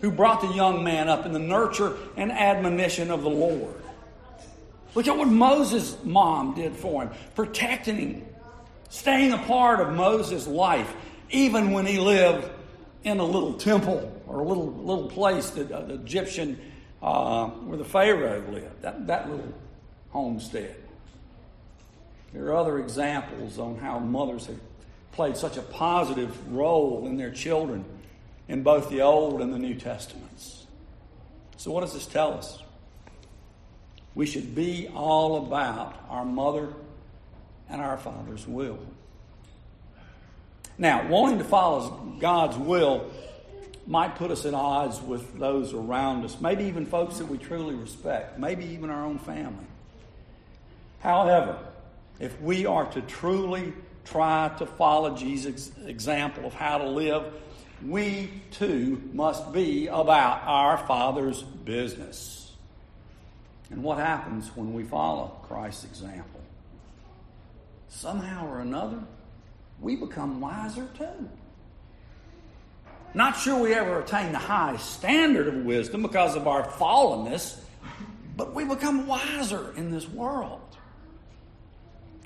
who 0.00 0.10
brought 0.10 0.40
the 0.40 0.52
young 0.52 0.82
man 0.82 1.08
up 1.08 1.24
in 1.24 1.32
the 1.32 1.38
nurture 1.38 1.96
and 2.16 2.32
admonition 2.32 3.12
of 3.12 3.22
the 3.22 3.30
Lord. 3.30 3.81
Look 4.94 5.08
at 5.08 5.16
what 5.16 5.28
Moses' 5.28 5.96
mom 6.04 6.54
did 6.54 6.76
for 6.76 7.02
him, 7.02 7.10
protecting 7.34 7.96
him, 7.96 8.26
staying 8.90 9.32
a 9.32 9.38
part 9.38 9.80
of 9.80 9.94
Moses' 9.94 10.46
life, 10.46 10.92
even 11.30 11.72
when 11.72 11.86
he 11.86 11.98
lived 11.98 12.50
in 13.04 13.18
a 13.18 13.24
little 13.24 13.54
temple 13.54 14.12
or 14.26 14.40
a 14.40 14.44
little, 14.44 14.72
little 14.72 15.08
place, 15.08 15.50
that, 15.50 15.72
uh, 15.72 15.82
the 15.82 15.94
Egyptian, 15.94 16.58
uh, 17.02 17.46
where 17.48 17.78
the 17.78 17.84
Pharaoh 17.84 18.42
lived, 18.50 18.82
that, 18.82 19.06
that 19.06 19.30
little 19.30 19.52
homestead. 20.10 20.76
There 22.32 22.46
are 22.46 22.56
other 22.56 22.78
examples 22.78 23.58
on 23.58 23.78
how 23.78 23.98
mothers 23.98 24.46
have 24.46 24.58
played 25.12 25.36
such 25.36 25.56
a 25.56 25.62
positive 25.62 26.52
role 26.52 27.06
in 27.06 27.16
their 27.16 27.30
children 27.30 27.84
in 28.48 28.62
both 28.62 28.88
the 28.88 29.02
Old 29.02 29.40
and 29.40 29.52
the 29.52 29.58
New 29.58 29.74
Testaments. 29.74 30.66
So, 31.56 31.70
what 31.70 31.82
does 31.82 31.92
this 31.92 32.06
tell 32.06 32.34
us? 32.34 32.61
We 34.14 34.26
should 34.26 34.54
be 34.54 34.88
all 34.94 35.46
about 35.46 35.96
our 36.08 36.24
mother 36.24 36.68
and 37.68 37.80
our 37.80 37.96
father's 37.96 38.46
will. 38.46 38.78
Now, 40.78 41.08
wanting 41.08 41.38
to 41.38 41.44
follow 41.44 42.16
God's 42.18 42.56
will 42.56 43.10
might 43.86 44.16
put 44.16 44.30
us 44.30 44.44
at 44.44 44.54
odds 44.54 45.00
with 45.00 45.38
those 45.38 45.74
around 45.74 46.24
us, 46.24 46.40
maybe 46.40 46.64
even 46.64 46.86
folks 46.86 47.18
that 47.18 47.26
we 47.26 47.38
truly 47.38 47.74
respect, 47.74 48.38
maybe 48.38 48.64
even 48.66 48.90
our 48.90 49.04
own 49.04 49.18
family. 49.18 49.66
However, 51.00 51.58
if 52.20 52.40
we 52.40 52.66
are 52.66 52.86
to 52.92 53.00
truly 53.02 53.72
try 54.04 54.50
to 54.58 54.66
follow 54.66 55.16
Jesus' 55.16 55.72
example 55.84 56.46
of 56.46 56.54
how 56.54 56.78
to 56.78 56.86
live, 56.86 57.32
we 57.84 58.30
too 58.52 59.02
must 59.12 59.52
be 59.52 59.88
about 59.88 60.42
our 60.44 60.78
Father's 60.78 61.42
business. 61.42 62.41
And 63.72 63.82
what 63.82 63.98
happens 63.98 64.54
when 64.54 64.74
we 64.74 64.84
follow 64.84 65.28
Christ's 65.48 65.84
example? 65.84 66.40
Somehow 67.88 68.46
or 68.46 68.60
another, 68.60 69.00
we 69.80 69.96
become 69.96 70.40
wiser 70.40 70.88
too. 70.96 71.28
Not 73.14 73.38
sure 73.38 73.60
we 73.60 73.74
ever 73.74 74.00
attain 74.00 74.32
the 74.32 74.38
highest 74.38 74.92
standard 74.92 75.48
of 75.48 75.54
wisdom 75.64 76.02
because 76.02 76.36
of 76.36 76.46
our 76.46 76.64
fallenness, 76.64 77.58
but 78.36 78.54
we 78.54 78.64
become 78.64 79.06
wiser 79.06 79.72
in 79.76 79.90
this 79.90 80.08
world. 80.08 80.60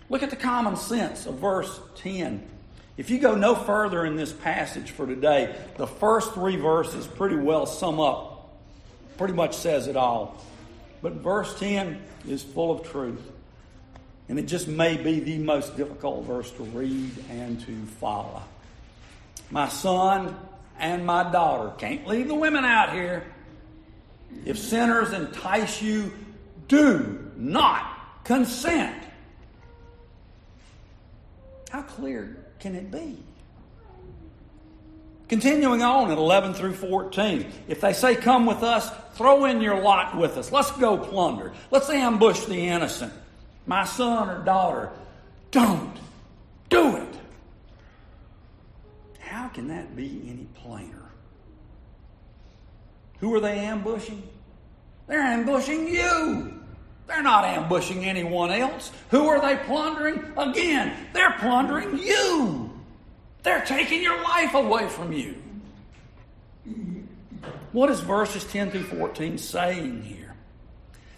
Look 0.09 0.23
at 0.23 0.31
the 0.31 0.37
common 0.37 0.77
sense 0.77 1.27
of 1.27 1.37
verse 1.37 1.81
10. 1.97 2.45
If 2.97 3.11
you 3.11 3.19
go 3.19 3.35
no 3.35 3.55
further 3.55 4.05
in 4.05 4.17
this 4.17 4.33
passage 4.33 4.91
for 4.91 5.07
today, 5.07 5.57
the 5.77 5.87
first 5.87 6.33
three 6.35 6.57
verses 6.57 7.07
pretty 7.07 7.37
well 7.37 7.67
sum 7.67 8.01
up, 8.01 8.57
pretty 9.17 9.35
much 9.35 9.57
says 9.57 9.87
it 9.87 9.97
all. 9.97 10.41
But 11.07 11.23
verse 11.23 11.57
10 11.61 12.03
is 12.29 12.43
full 12.43 12.73
of 12.73 12.83
truth. 12.91 13.23
And 14.29 14.41
it 14.41 14.47
just 14.47 14.67
may 14.67 14.97
be 14.97 15.21
the 15.21 15.39
most 15.39 15.77
difficult 15.77 16.25
verse 16.25 16.51
to 16.51 16.65
read 16.65 17.13
and 17.31 17.61
to 17.65 17.87
follow. 18.01 18.43
My 19.53 19.69
son 19.69 20.37
and 20.81 21.07
my 21.07 21.31
daughter, 21.31 21.73
can't 21.79 22.09
leave 22.09 22.27
the 22.27 22.35
women 22.35 22.65
out 22.65 22.93
here. 22.93 23.23
If 24.45 24.59
sinners 24.59 25.13
entice 25.13 25.81
you, 25.81 26.13
do 26.67 27.31
not 27.37 28.25
consent. 28.25 29.01
How 31.71 31.83
clear 31.83 32.37
can 32.59 32.75
it 32.75 32.91
be? 32.91 33.17
Continuing 35.29 35.83
on 35.83 36.11
at 36.11 36.19
11 36.19 36.55
through 36.55 36.75
14. 36.75 37.51
If 37.67 37.81
they 37.81 37.93
say, 37.93 38.15
Come 38.15 38.47
with 38.47 38.63
us, 38.63 38.91
throw 39.15 39.45
in 39.47 39.61
your 39.61 39.81
lot 39.81 40.17
with 40.17 40.37
us. 40.37 40.53
Let's 40.53 40.71
go 40.73 40.97
plunder. 40.97 41.53
Let's 41.71 41.91
ambush 41.91 42.45
the 42.45 42.69
innocent. 42.69 43.13
My 43.67 43.85
son 43.85 44.29
or 44.29 44.45
daughter, 44.45 44.91
don't 45.51 45.97
do 46.69 46.97
it. 46.97 47.15
How 49.19 49.49
can 49.49 49.69
that 49.69 49.97
be 49.97 50.23
any 50.29 50.47
plainer? 50.55 51.03
Who 53.19 53.35
are 53.35 53.41
they 53.41 53.59
ambushing? 53.59 54.23
They're 55.09 55.21
ambushing 55.21 55.89
you. 55.89 56.61
They're 57.07 57.23
not 57.23 57.45
ambushing 57.45 58.05
anyone 58.05 58.51
else. 58.51 58.93
Who 59.11 59.29
are 59.29 59.41
they 59.41 59.57
plundering? 59.65 60.25
Again, 60.37 60.93
they're 61.13 61.35
plundering 61.39 61.99
you. 61.99 62.66
They're 63.47 63.65
taking 63.65 64.03
your 64.03 64.21
life 64.25 64.55
away 64.55 64.89
from 64.89 65.13
you. 65.13 65.37
What 67.71 67.91
is 67.91 68.01
verses 68.01 68.43
10 68.43 68.73
through 68.73 68.83
14 68.83 69.39
saying 69.39 70.03
here? 70.03 70.35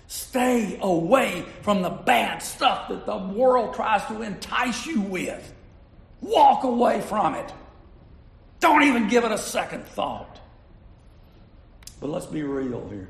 Stay 0.09 0.79
away 0.83 1.47
from 1.63 1.81
the 1.81 1.89
bad 1.89 2.43
stuff 2.43 2.91
that 2.91 3.07
the 3.07 3.17
world 3.17 3.75
tries 3.75 4.05
to 4.09 4.21
entice 4.21 4.85
you 4.85 5.01
with. 5.01 5.55
Walk 6.21 6.65
away 6.65 7.01
from 7.01 7.35
it. 7.35 7.51
Don't 8.61 8.83
even 8.83 9.09
give 9.09 9.25
it 9.25 9.33
a 9.33 9.39
second 9.39 9.87
thought. 9.87 10.39
But 11.99 12.11
let's 12.11 12.27
be 12.27 12.43
real 12.43 12.87
here 12.91 13.09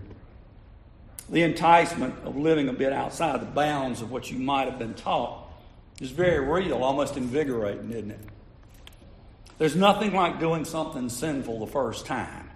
the 1.29 1.43
enticement 1.43 2.15
of 2.25 2.37
living 2.37 2.69
a 2.69 2.73
bit 2.73 2.93
outside 2.93 3.43
the 3.43 3.47
bounds 3.47 4.01
of 4.01 4.11
what 4.11 4.31
you 4.31 4.39
might 4.39 4.67
have 4.67 4.79
been 4.79 4.95
taught 4.95 5.47
is 6.01 6.11
very 6.11 6.41
real, 6.41 6.83
almost 6.83 7.19
invigorating, 7.19 7.91
isn't 7.91 8.13
it? 8.13 8.21
There's 9.59 9.75
nothing 9.75 10.13
like 10.13 10.39
doing 10.39 10.65
something 10.65 11.09
sinful 11.09 11.59
the 11.59 11.67
first 11.67 12.07
time. 12.07 12.49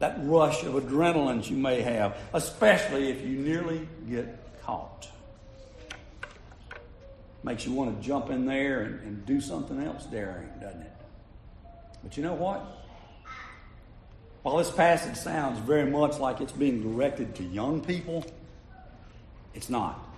That 0.00 0.16
rush 0.22 0.64
of 0.64 0.74
adrenaline 0.74 1.48
you 1.48 1.56
may 1.56 1.80
have, 1.82 2.18
especially 2.32 3.10
if 3.10 3.24
you 3.24 3.38
nearly 3.38 3.88
get 4.10 4.62
caught. 4.62 5.08
Makes 7.44 7.66
you 7.66 7.72
want 7.72 7.96
to 7.96 8.06
jump 8.06 8.30
in 8.30 8.44
there 8.44 8.82
and, 8.82 9.00
and 9.02 9.26
do 9.26 9.40
something 9.40 9.82
else 9.82 10.04
daring, 10.06 10.48
doesn't 10.60 10.80
it? 10.80 10.92
But 12.02 12.16
you 12.16 12.22
know 12.22 12.34
what? 12.34 12.66
While 14.42 14.58
this 14.58 14.70
passage 14.70 15.16
sounds 15.16 15.58
very 15.60 15.90
much 15.90 16.18
like 16.18 16.40
it's 16.40 16.52
being 16.52 16.82
directed 16.82 17.34
to 17.36 17.44
young 17.44 17.80
people, 17.80 18.26
it's 19.54 19.70
not. 19.70 20.13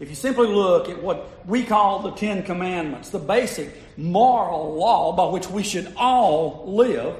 If 0.00 0.08
you 0.08 0.14
simply 0.16 0.48
look 0.48 0.88
at 0.88 1.02
what 1.02 1.46
we 1.46 1.62
call 1.62 2.00
the 2.00 2.10
Ten 2.12 2.42
Commandments, 2.42 3.10
the 3.10 3.18
basic 3.18 3.70
moral 3.96 4.74
law 4.74 5.14
by 5.14 5.26
which 5.26 5.48
we 5.48 5.62
should 5.62 5.92
all 5.96 6.64
live, 6.66 7.16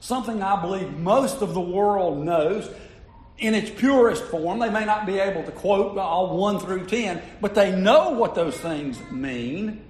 something 0.00 0.42
I 0.42 0.60
believe 0.60 0.92
most 0.98 1.40
of 1.40 1.54
the 1.54 1.60
world 1.60 2.24
knows 2.24 2.70
in 3.38 3.54
its 3.54 3.70
purest 3.70 4.22
form. 4.24 4.58
They 4.58 4.68
may 4.68 4.84
not 4.84 5.06
be 5.06 5.18
able 5.18 5.42
to 5.44 5.50
quote 5.50 5.96
all 5.96 6.36
1 6.36 6.60
through 6.60 6.86
10, 6.86 7.22
but 7.40 7.54
they 7.54 7.74
know 7.74 8.10
what 8.10 8.34
those 8.34 8.56
things 8.56 8.98
mean. 9.10 9.82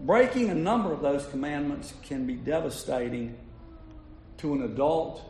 Breaking 0.00 0.50
a 0.50 0.54
number 0.54 0.92
of 0.92 1.00
those 1.00 1.24
commandments 1.26 1.94
can 2.02 2.26
be 2.26 2.34
devastating 2.34 3.38
to 4.38 4.52
an 4.52 4.62
adult 4.62 5.22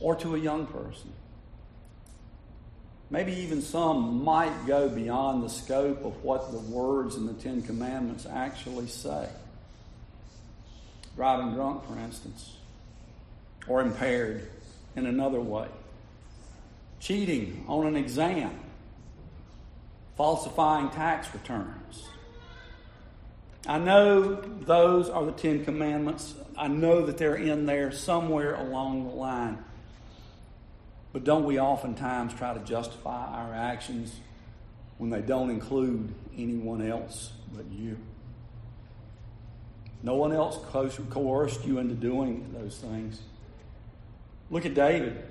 or 0.00 0.16
to 0.16 0.34
a 0.34 0.38
young 0.38 0.66
person. 0.66 1.12
Maybe 3.14 3.32
even 3.42 3.62
some 3.62 4.24
might 4.24 4.66
go 4.66 4.88
beyond 4.88 5.44
the 5.44 5.48
scope 5.48 6.04
of 6.04 6.24
what 6.24 6.50
the 6.50 6.58
words 6.58 7.14
in 7.14 7.26
the 7.26 7.32
Ten 7.32 7.62
Commandments 7.62 8.26
actually 8.28 8.88
say. 8.88 9.28
Driving 11.14 11.54
drunk, 11.54 11.86
for 11.86 11.96
instance, 11.96 12.56
or 13.68 13.82
impaired 13.82 14.50
in 14.96 15.06
another 15.06 15.40
way. 15.40 15.68
Cheating 16.98 17.64
on 17.68 17.86
an 17.86 17.94
exam, 17.94 18.58
falsifying 20.16 20.90
tax 20.90 21.32
returns, 21.32 22.08
I 23.64 23.78
know 23.78 24.34
those 24.34 25.08
are 25.08 25.24
the 25.24 25.30
Ten 25.30 25.64
Commandments. 25.64 26.34
I 26.58 26.66
know 26.66 27.06
that 27.06 27.16
they're 27.18 27.36
in 27.36 27.64
there 27.64 27.92
somewhere 27.92 28.56
along 28.56 29.06
the 29.06 29.14
line. 29.14 29.64
But 31.14 31.22
don't 31.22 31.44
we 31.44 31.60
oftentimes 31.60 32.34
try 32.34 32.54
to 32.54 32.60
justify 32.60 33.24
our 33.26 33.54
actions 33.54 34.12
when 34.98 35.10
they 35.10 35.20
don't 35.20 35.48
include 35.48 36.12
anyone 36.36 36.84
else 36.84 37.32
but 37.54 37.66
you? 37.70 37.96
No 40.02 40.16
one 40.16 40.32
else 40.32 40.58
coerced 41.10 41.64
you 41.64 41.78
into 41.78 41.94
doing 41.94 42.52
those 42.52 42.78
things. 42.78 43.22
Look 44.50 44.66
at 44.66 44.74
David, 44.74 45.24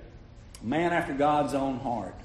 a 0.61 0.65
man 0.65 0.93
after 0.93 1.13
God's 1.13 1.53
own 1.53 1.79
heart. 1.79 2.15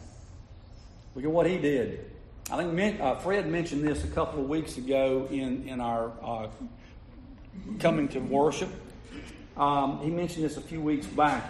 Look 1.16 1.24
at 1.24 1.30
what 1.30 1.46
he 1.46 1.58
did. 1.58 2.12
I 2.52 2.64
think 2.64 3.00
uh, 3.00 3.16
Fred 3.16 3.48
mentioned 3.48 3.82
this 3.82 4.04
a 4.04 4.08
couple 4.08 4.40
of 4.40 4.48
weeks 4.48 4.78
ago 4.78 5.26
in, 5.32 5.66
in 5.66 5.80
our 5.80 6.12
uh, 6.22 6.46
coming 7.80 8.06
to 8.10 8.20
worship. 8.20 8.70
Um, 9.56 9.98
he 10.00 10.10
mentioned 10.10 10.44
this 10.44 10.56
a 10.56 10.60
few 10.60 10.80
weeks 10.80 11.06
back. 11.06 11.44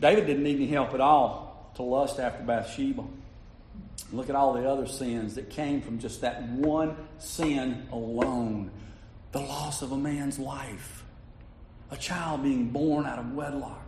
David 0.00 0.26
didn't 0.26 0.42
need 0.42 0.56
any 0.56 0.66
help 0.66 0.94
at 0.94 1.00
all 1.00 1.70
to 1.76 1.82
lust 1.82 2.18
after 2.18 2.42
Bathsheba. 2.42 3.04
Look 4.12 4.28
at 4.28 4.36
all 4.36 4.52
the 4.52 4.68
other 4.68 4.86
sins 4.86 5.34
that 5.34 5.50
came 5.50 5.80
from 5.80 5.98
just 5.98 6.20
that 6.20 6.42
one 6.42 6.96
sin 7.18 7.86
alone 7.90 8.70
the 9.32 9.40
loss 9.40 9.82
of 9.82 9.92
a 9.92 9.96
man's 9.96 10.38
life, 10.38 11.04
a 11.90 11.96
child 11.96 12.42
being 12.42 12.70
born 12.70 13.04
out 13.04 13.18
of 13.18 13.32
wedlock. 13.32 13.82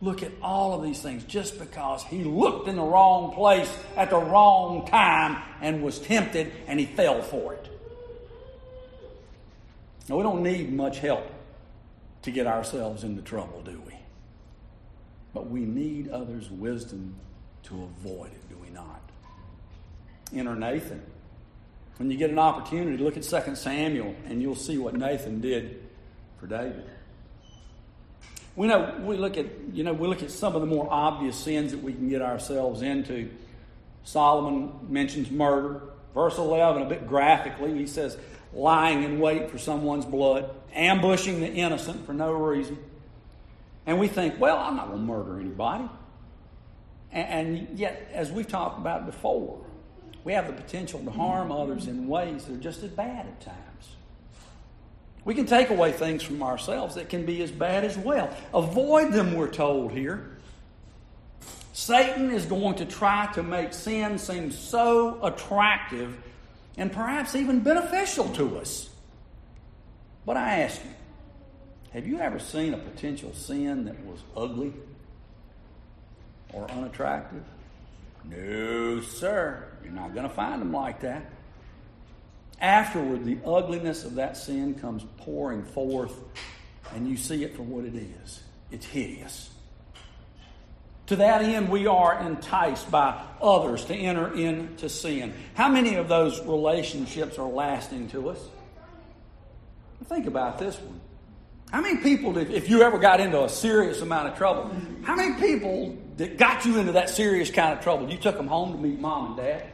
Look 0.00 0.22
at 0.22 0.32
all 0.40 0.74
of 0.74 0.82
these 0.82 1.00
things 1.02 1.24
just 1.24 1.58
because 1.58 2.02
he 2.04 2.24
looked 2.24 2.68
in 2.68 2.76
the 2.76 2.82
wrong 2.82 3.34
place 3.34 3.70
at 3.96 4.10
the 4.10 4.18
wrong 4.18 4.86
time 4.86 5.42
and 5.60 5.82
was 5.82 5.98
tempted 5.98 6.52
and 6.66 6.78
he 6.78 6.86
fell 6.86 7.20
for 7.20 7.54
it. 7.54 7.68
Now, 10.08 10.16
we 10.16 10.22
don't 10.22 10.42
need 10.42 10.72
much 10.72 10.98
help 11.00 11.30
to 12.22 12.30
get 12.30 12.46
ourselves 12.46 13.04
into 13.04 13.22
trouble, 13.22 13.62
do 13.62 13.80
we? 13.86 13.94
But 15.32 15.48
we 15.48 15.60
need 15.60 16.10
others' 16.10 16.50
wisdom 16.50 17.14
to 17.64 17.82
avoid 17.84 18.32
it, 18.32 18.48
do 18.48 18.56
we 18.56 18.70
not? 18.70 19.00
Enter 20.34 20.54
Nathan. 20.54 21.02
When 21.98 22.10
you 22.10 22.16
get 22.16 22.30
an 22.30 22.38
opportunity, 22.38 22.96
look 23.02 23.16
at 23.16 23.22
2 23.22 23.54
Samuel 23.54 24.14
and 24.26 24.40
you'll 24.40 24.54
see 24.54 24.78
what 24.78 24.94
Nathan 24.94 25.40
did 25.40 25.82
for 26.38 26.46
David. 26.46 26.88
We 28.56 28.66
know 28.66 28.98
we 29.02 29.16
look 29.16 29.36
at 29.36 29.46
you 29.72 29.84
know 29.84 29.92
we 29.92 30.08
look 30.08 30.22
at 30.22 30.30
some 30.30 30.54
of 30.54 30.60
the 30.60 30.66
more 30.66 30.88
obvious 30.90 31.36
sins 31.36 31.70
that 31.72 31.82
we 31.82 31.92
can 31.92 32.08
get 32.08 32.22
ourselves 32.22 32.82
into. 32.82 33.30
Solomon 34.02 34.72
mentions 34.88 35.30
murder. 35.30 35.82
Verse 36.14 36.38
11, 36.38 36.82
a 36.82 36.86
bit 36.86 37.06
graphically, 37.06 37.72
he 37.78 37.86
says, 37.86 38.16
lying 38.52 39.04
in 39.04 39.20
wait 39.20 39.48
for 39.48 39.58
someone's 39.58 40.04
blood, 40.04 40.50
ambushing 40.74 41.40
the 41.40 41.46
innocent 41.46 42.04
for 42.04 42.12
no 42.12 42.32
reason. 42.32 42.76
And 43.90 43.98
we 43.98 44.06
think, 44.06 44.38
well, 44.38 44.56
I'm 44.56 44.76
not 44.76 44.86
going 44.86 45.00
to 45.00 45.04
murder 45.04 45.40
anybody. 45.40 45.82
And, 47.10 47.76
yet, 47.76 48.08
as 48.12 48.30
we've 48.30 48.46
talked 48.46 48.78
about 48.78 49.04
before, 49.04 49.66
we 50.22 50.32
have 50.32 50.46
the 50.46 50.52
potential 50.52 51.00
to 51.00 51.10
harm 51.10 51.50
others 51.50 51.88
in 51.88 52.06
ways 52.06 52.44
that 52.44 52.54
are 52.54 52.60
just 52.60 52.84
as 52.84 52.90
bad 52.92 53.26
at 53.26 53.40
times. 53.40 53.96
We 55.24 55.34
can 55.34 55.44
take 55.44 55.70
away 55.70 55.90
things 55.90 56.22
from 56.22 56.40
ourselves 56.40 56.94
that 56.94 57.08
can 57.08 57.26
be 57.26 57.42
as 57.42 57.50
bad 57.50 57.84
as 57.84 57.98
well. 57.98 58.32
Avoid 58.54 59.10
them, 59.10 59.34
we're 59.34 59.50
told 59.50 59.90
here. 59.90 60.38
Satan 61.72 62.30
is 62.30 62.44
going 62.44 62.76
to 62.76 62.84
try 62.84 63.28
to 63.32 63.42
make 63.42 63.72
sin 63.72 64.18
seem 64.18 64.52
so 64.52 65.18
attractive 65.20 66.16
and 66.76 66.92
perhaps 66.92 67.34
even 67.34 67.58
beneficial 67.58 68.28
to 68.34 68.58
us. 68.58 68.88
But 70.24 70.36
I 70.36 70.60
ask 70.60 70.80
you, 70.84 70.90
have 71.92 72.06
you 72.06 72.18
ever 72.18 72.38
seen 72.38 72.74
a 72.74 72.78
potential 72.78 73.32
sin 73.32 73.84
that 73.86 74.04
was 74.04 74.20
ugly 74.36 74.72
or 76.52 76.70
unattractive? 76.70 77.42
No, 78.24 79.00
sir. 79.00 79.66
You're 79.82 79.92
not 79.92 80.14
going 80.14 80.28
to 80.28 80.34
find 80.34 80.60
them 80.60 80.72
like 80.72 81.00
that. 81.00 81.24
Afterward, 82.60 83.24
the 83.24 83.38
ugliness 83.44 84.04
of 84.04 84.16
that 84.16 84.36
sin 84.36 84.74
comes 84.74 85.04
pouring 85.18 85.64
forth, 85.64 86.14
and 86.94 87.08
you 87.08 87.16
see 87.16 87.42
it 87.42 87.56
for 87.56 87.62
what 87.62 87.84
it 87.84 87.94
is. 87.94 88.40
It's 88.70 88.86
hideous. 88.86 89.50
To 91.06 91.16
that 91.16 91.42
end, 91.42 91.70
we 91.70 91.88
are 91.88 92.20
enticed 92.20 92.88
by 92.90 93.20
others 93.42 93.84
to 93.86 93.94
enter 93.94 94.32
into 94.32 94.88
sin. 94.88 95.34
How 95.54 95.68
many 95.68 95.96
of 95.96 96.06
those 96.06 96.40
relationships 96.46 97.36
are 97.38 97.48
lasting 97.48 98.10
to 98.10 98.28
us? 98.28 98.38
Think 100.04 100.26
about 100.26 100.58
this 100.58 100.78
one. 100.78 100.99
How 101.70 101.80
many 101.80 101.98
people, 101.98 102.36
if 102.36 102.68
you 102.68 102.82
ever 102.82 102.98
got 102.98 103.20
into 103.20 103.44
a 103.44 103.48
serious 103.48 104.00
amount 104.00 104.28
of 104.28 104.36
trouble, 104.36 104.74
how 105.02 105.14
many 105.14 105.40
people 105.40 105.96
that 106.16 106.36
got 106.36 106.64
you 106.64 106.78
into 106.78 106.92
that 106.92 107.08
serious 107.10 107.50
kind 107.50 107.76
of 107.76 107.82
trouble, 107.82 108.10
you 108.10 108.18
took 108.18 108.36
them 108.36 108.48
home 108.48 108.72
to 108.72 108.78
meet 108.78 108.98
mom 108.98 109.26
and 109.26 109.36
dad? 109.36 109.64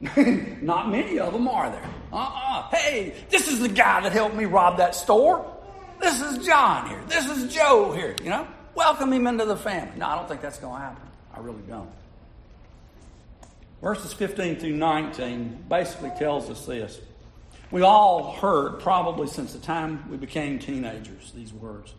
Not 0.62 0.90
many 0.90 1.18
of 1.18 1.32
them 1.32 1.48
are 1.48 1.70
there. 1.70 1.90
Uh-uh. 2.12 2.68
Hey, 2.70 3.14
this 3.30 3.48
is 3.48 3.60
the 3.60 3.68
guy 3.68 4.00
that 4.02 4.12
helped 4.12 4.34
me 4.34 4.44
rob 4.44 4.76
that 4.76 4.94
store. 4.94 5.44
This 5.98 6.20
is 6.20 6.46
John 6.46 6.88
here. 6.88 7.02
This 7.08 7.26
is 7.26 7.52
Joe 7.52 7.92
here. 7.92 8.14
You 8.22 8.30
know, 8.30 8.46
welcome 8.74 9.12
him 9.12 9.26
into 9.26 9.46
the 9.46 9.56
family. 9.56 9.98
No, 9.98 10.06
I 10.06 10.14
don't 10.14 10.28
think 10.28 10.42
that's 10.42 10.58
going 10.58 10.74
to 10.74 10.80
happen. 10.80 11.02
I 11.34 11.40
really 11.40 11.62
don't. 11.66 11.90
Verses 13.82 14.12
15 14.12 14.56
through 14.56 14.76
19 14.76 15.64
basically 15.68 16.10
tells 16.18 16.50
us 16.50 16.66
this. 16.66 17.00
We 17.70 17.82
all 17.82 18.32
heard, 18.32 18.80
probably 18.80 19.26
since 19.26 19.52
the 19.52 19.58
time 19.58 20.10
we 20.10 20.16
became 20.16 20.58
teenagers, 20.58 21.32
these 21.34 21.52
words. 21.52 21.94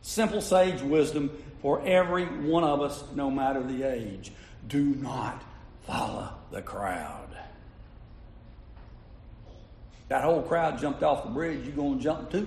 Simple 0.00 0.40
sage 0.40 0.80
wisdom 0.80 1.30
for 1.60 1.82
every 1.84 2.24
one 2.24 2.64
of 2.64 2.80
us, 2.80 3.04
no 3.14 3.30
matter 3.30 3.62
the 3.62 3.82
age. 3.82 4.32
Do 4.66 4.82
not 4.82 5.42
follow 5.86 6.30
the 6.50 6.62
crowd. 6.62 7.28
That 10.08 10.22
whole 10.22 10.42
crowd 10.42 10.78
jumped 10.78 11.02
off 11.02 11.24
the 11.24 11.30
bridge. 11.30 11.66
You 11.66 11.72
going 11.72 11.98
to 11.98 12.04
jump 12.04 12.30
too? 12.30 12.46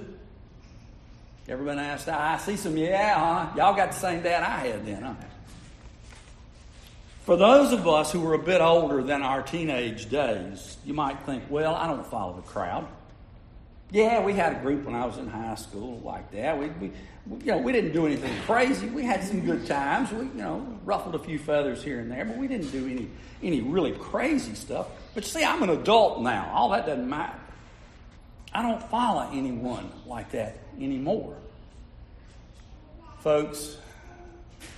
Everybody 1.48 1.80
asked, 1.80 2.08
I 2.08 2.38
see 2.38 2.56
some, 2.56 2.78
yeah, 2.78 3.18
huh? 3.18 3.58
Y'all 3.58 3.76
got 3.76 3.92
the 3.92 3.98
same 3.98 4.22
dad 4.22 4.44
I 4.44 4.68
had 4.68 4.86
then, 4.86 5.02
huh? 5.02 5.14
For 7.30 7.38
those 7.38 7.74
of 7.74 7.88
us 7.88 8.12
who 8.12 8.22
were 8.22 8.34
a 8.34 8.40
bit 8.40 8.60
older 8.60 9.04
than 9.04 9.22
our 9.22 9.44
teenage 9.44 10.10
days, 10.10 10.78
you 10.84 10.96
might 10.96 11.22
think, 11.28 11.44
well, 11.48 11.76
I 11.76 11.86
don't 11.86 12.04
follow 12.08 12.36
the 12.36 12.42
crowd. 12.42 12.88
Yeah, 13.92 14.24
we 14.24 14.34
had 14.34 14.54
a 14.54 14.60
group 14.62 14.84
when 14.86 14.96
I 14.96 15.06
was 15.06 15.20
in 15.20 15.30
high 15.30 15.54
school 15.54 16.00
like 16.00 16.32
that. 16.32 16.58
We, 16.58 16.70
we, 16.70 16.92
you 17.46 17.52
know, 17.52 17.60
we 17.60 17.72
didn't 17.72 17.92
do 17.92 18.08
anything 18.08 18.36
crazy. 18.48 18.88
We 18.88 19.04
had 19.04 19.24
some 19.24 19.46
good 19.46 19.68
times. 19.68 20.12
We, 20.12 20.26
you 20.26 20.32
know, 20.34 20.80
ruffled 20.84 21.14
a 21.14 21.20
few 21.20 21.38
feathers 21.38 21.84
here 21.84 22.00
and 22.00 22.10
there, 22.12 22.26
but 22.26 22.36
we 22.36 22.48
didn't 22.48 22.72
do 22.72 22.88
any, 22.88 23.08
any 23.44 23.62
really 23.62 23.92
crazy 23.92 24.56
stuff. 24.56 24.88
But 25.14 25.24
you 25.24 25.30
see, 25.30 25.44
I'm 25.44 25.62
an 25.62 25.70
adult 25.70 26.24
now. 26.24 26.50
All 26.52 26.70
that 26.70 26.88
doesn't 26.88 27.08
matter. 27.08 27.38
I 28.52 28.64
don't 28.64 28.82
follow 28.90 29.30
anyone 29.32 29.92
like 30.08 30.32
that 30.32 30.58
anymore. 30.82 31.38
Folks, 33.20 33.78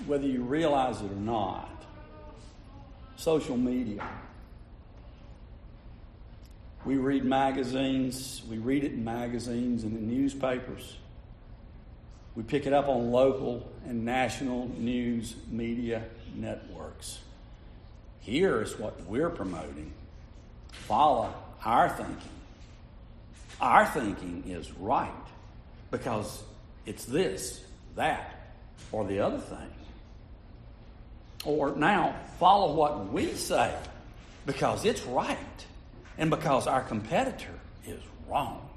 whether 0.06 0.28
you 0.28 0.44
realize 0.44 1.00
it 1.00 1.10
or 1.10 1.16
not, 1.16 1.71
social 3.22 3.58
media 3.58 4.08
we 6.84 6.98
read 6.98 7.24
magazines, 7.24 8.42
we 8.50 8.58
read 8.58 8.84
it 8.84 8.94
in 8.94 9.04
magazines 9.04 9.84
and 9.84 9.96
in 9.96 10.10
newspapers. 10.10 10.98
We 12.36 12.44
pick 12.44 12.66
it 12.66 12.74
up 12.74 12.88
on 12.88 13.12
local 13.12 13.70
and 13.86 14.04
national 14.04 14.70
news 14.78 15.36
media 15.50 16.04
networks. 16.36 17.20
Here 18.22 18.62
is 18.62 18.80
what 18.80 19.06
we're 19.06 19.30
promoting. 19.30 19.92
Follow 20.72 21.34
our 21.64 21.90
thinking. 21.90 22.18
Our 23.60 23.86
thinking 23.86 24.46
is 24.48 24.72
right 24.72 25.12
because 25.92 26.42
it's 26.86 27.06
this, 27.06 27.64
that, 27.96 28.56
or 28.92 29.06
the 29.06 29.20
other 29.20 29.38
thing. 29.38 29.70
Or 31.44 31.76
now, 31.76 32.16
follow 32.40 32.74
what 32.74 33.12
we 33.12 33.34
say 33.34 33.74
because 34.46 34.86
it's 34.86 35.04
right 35.04 35.38
and 36.18 36.30
because 36.30 36.68
our 36.68 36.82
competitor 36.82 37.54
is 37.86 38.00
wrong. 38.28 38.68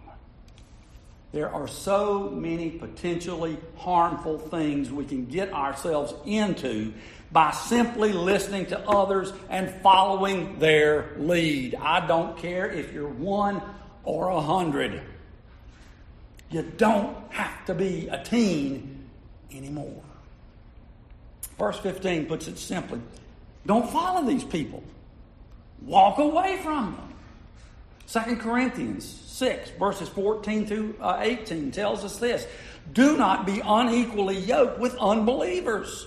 There 1.32 1.52
are 1.52 1.66
so 1.66 2.30
many 2.30 2.70
potentially 2.70 3.58
harmful 3.76 4.38
things 4.38 4.92
we 4.92 5.04
can 5.04 5.26
get 5.26 5.52
ourselves 5.52 6.14
into 6.24 6.94
by 7.32 7.50
simply 7.50 8.12
listening 8.12 8.66
to 8.66 8.78
others 8.88 9.32
and 9.50 9.68
following 9.82 10.60
their 10.60 11.10
lead. 11.18 11.74
I 11.74 12.06
don't 12.06 12.38
care 12.38 12.70
if 12.70 12.92
you're 12.92 13.08
one 13.08 13.60
or 14.04 14.28
a 14.28 14.40
hundred. 14.40 15.02
You 16.50 16.62
don't 16.62 17.16
have 17.32 17.66
to 17.66 17.74
be 17.74 18.06
a 18.06 18.22
teen 18.22 19.10
anymore. 19.52 20.04
Verse 21.58 21.78
15 21.78 22.26
puts 22.26 22.48
it 22.48 22.58
simply 22.58 23.00
don't 23.66 23.90
follow 23.90 24.26
these 24.26 24.44
people, 24.44 24.82
walk 25.82 26.18
away 26.18 26.58
from 26.62 26.96
them. 26.96 27.14
2 28.06 28.36
Corinthians 28.36 29.04
6, 29.06 29.70
verses 29.78 30.08
14 30.10 30.66
through 30.66 30.94
uh, 31.00 31.18
18 31.22 31.70
tells 31.70 32.04
us 32.04 32.18
this 32.18 32.46
Do 32.92 33.16
not 33.16 33.46
be 33.46 33.62
unequally 33.64 34.38
yoked 34.38 34.78
with 34.78 34.94
unbelievers. 34.96 36.06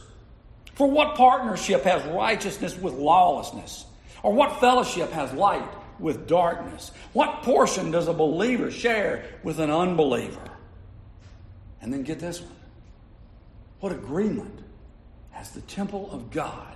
For 0.75 0.89
what 0.89 1.15
partnership 1.15 1.83
has 1.83 2.03
righteousness 2.05 2.77
with 2.77 2.93
lawlessness? 2.93 3.85
Or 4.21 4.31
what 4.31 4.59
fellowship 4.59 5.11
has 5.11 5.33
light 5.33 5.67
with 5.97 6.27
darkness? 6.27 6.91
What 7.13 7.41
portion 7.41 7.89
does 7.89 8.07
a 8.07 8.13
believer 8.13 8.69
share 8.69 9.25
with 9.41 9.59
an 9.59 9.71
unbeliever? 9.71 10.51
And 11.81 11.91
then 11.91 12.03
get 12.03 12.19
this 12.19 12.41
one. 12.41 12.51
What 13.79 13.91
agreement 13.91 14.61
has 15.37 15.51
the 15.51 15.61
temple 15.61 16.09
of 16.11 16.31
God, 16.31 16.75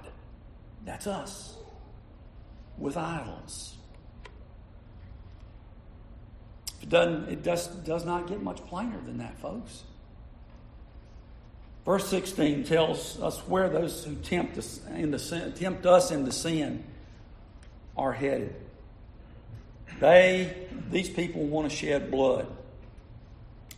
that's 0.86 1.08
us, 1.08 1.56
with 2.78 2.96
idols? 2.96 3.76
It 6.84 6.90
doesn't. 6.90 7.30
It 7.30 7.44
does 7.44 7.68
does 7.68 8.06
not 8.06 8.28
get 8.28 8.42
much 8.42 8.58
plainer 8.66 9.00
than 9.04 9.18
that, 9.18 9.40
folks. 9.40 9.84
Verse 11.86 12.08
16 12.08 12.64
tells 12.64 13.20
us 13.20 13.40
where 13.48 13.68
those 13.68 14.04
who 14.04 14.14
tempt 14.16 14.58
us 14.60 14.80
into 14.96 15.18
sin, 15.18 15.54
tempt 15.54 15.86
us 15.88 16.12
into 16.12 16.32
sin 16.32 16.84
are 17.98 18.14
headed. 18.14 18.56
They, 20.00 20.68
these 20.92 21.10
people 21.10 21.44
want 21.44 21.70
to 21.70 21.76
shed 21.76 22.12
blood. 22.12 22.48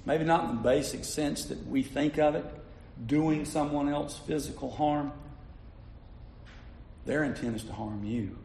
Maybe 0.06 0.26
not 0.26 0.50
in 0.50 0.58
the 0.58 0.62
basic 0.62 1.06
sense 1.06 1.46
that 1.46 1.66
we 1.68 1.84
think 1.84 2.18
of 2.18 2.36
it, 2.36 2.46
doing 3.06 3.46
someone 3.46 3.90
else 3.90 4.18
physical 4.18 4.72
harm. 4.72 5.12
Their 7.06 7.24
intent 7.24 7.56
is 7.56 7.64
to 7.66 7.74
harm 7.74 8.04
you 8.06 8.38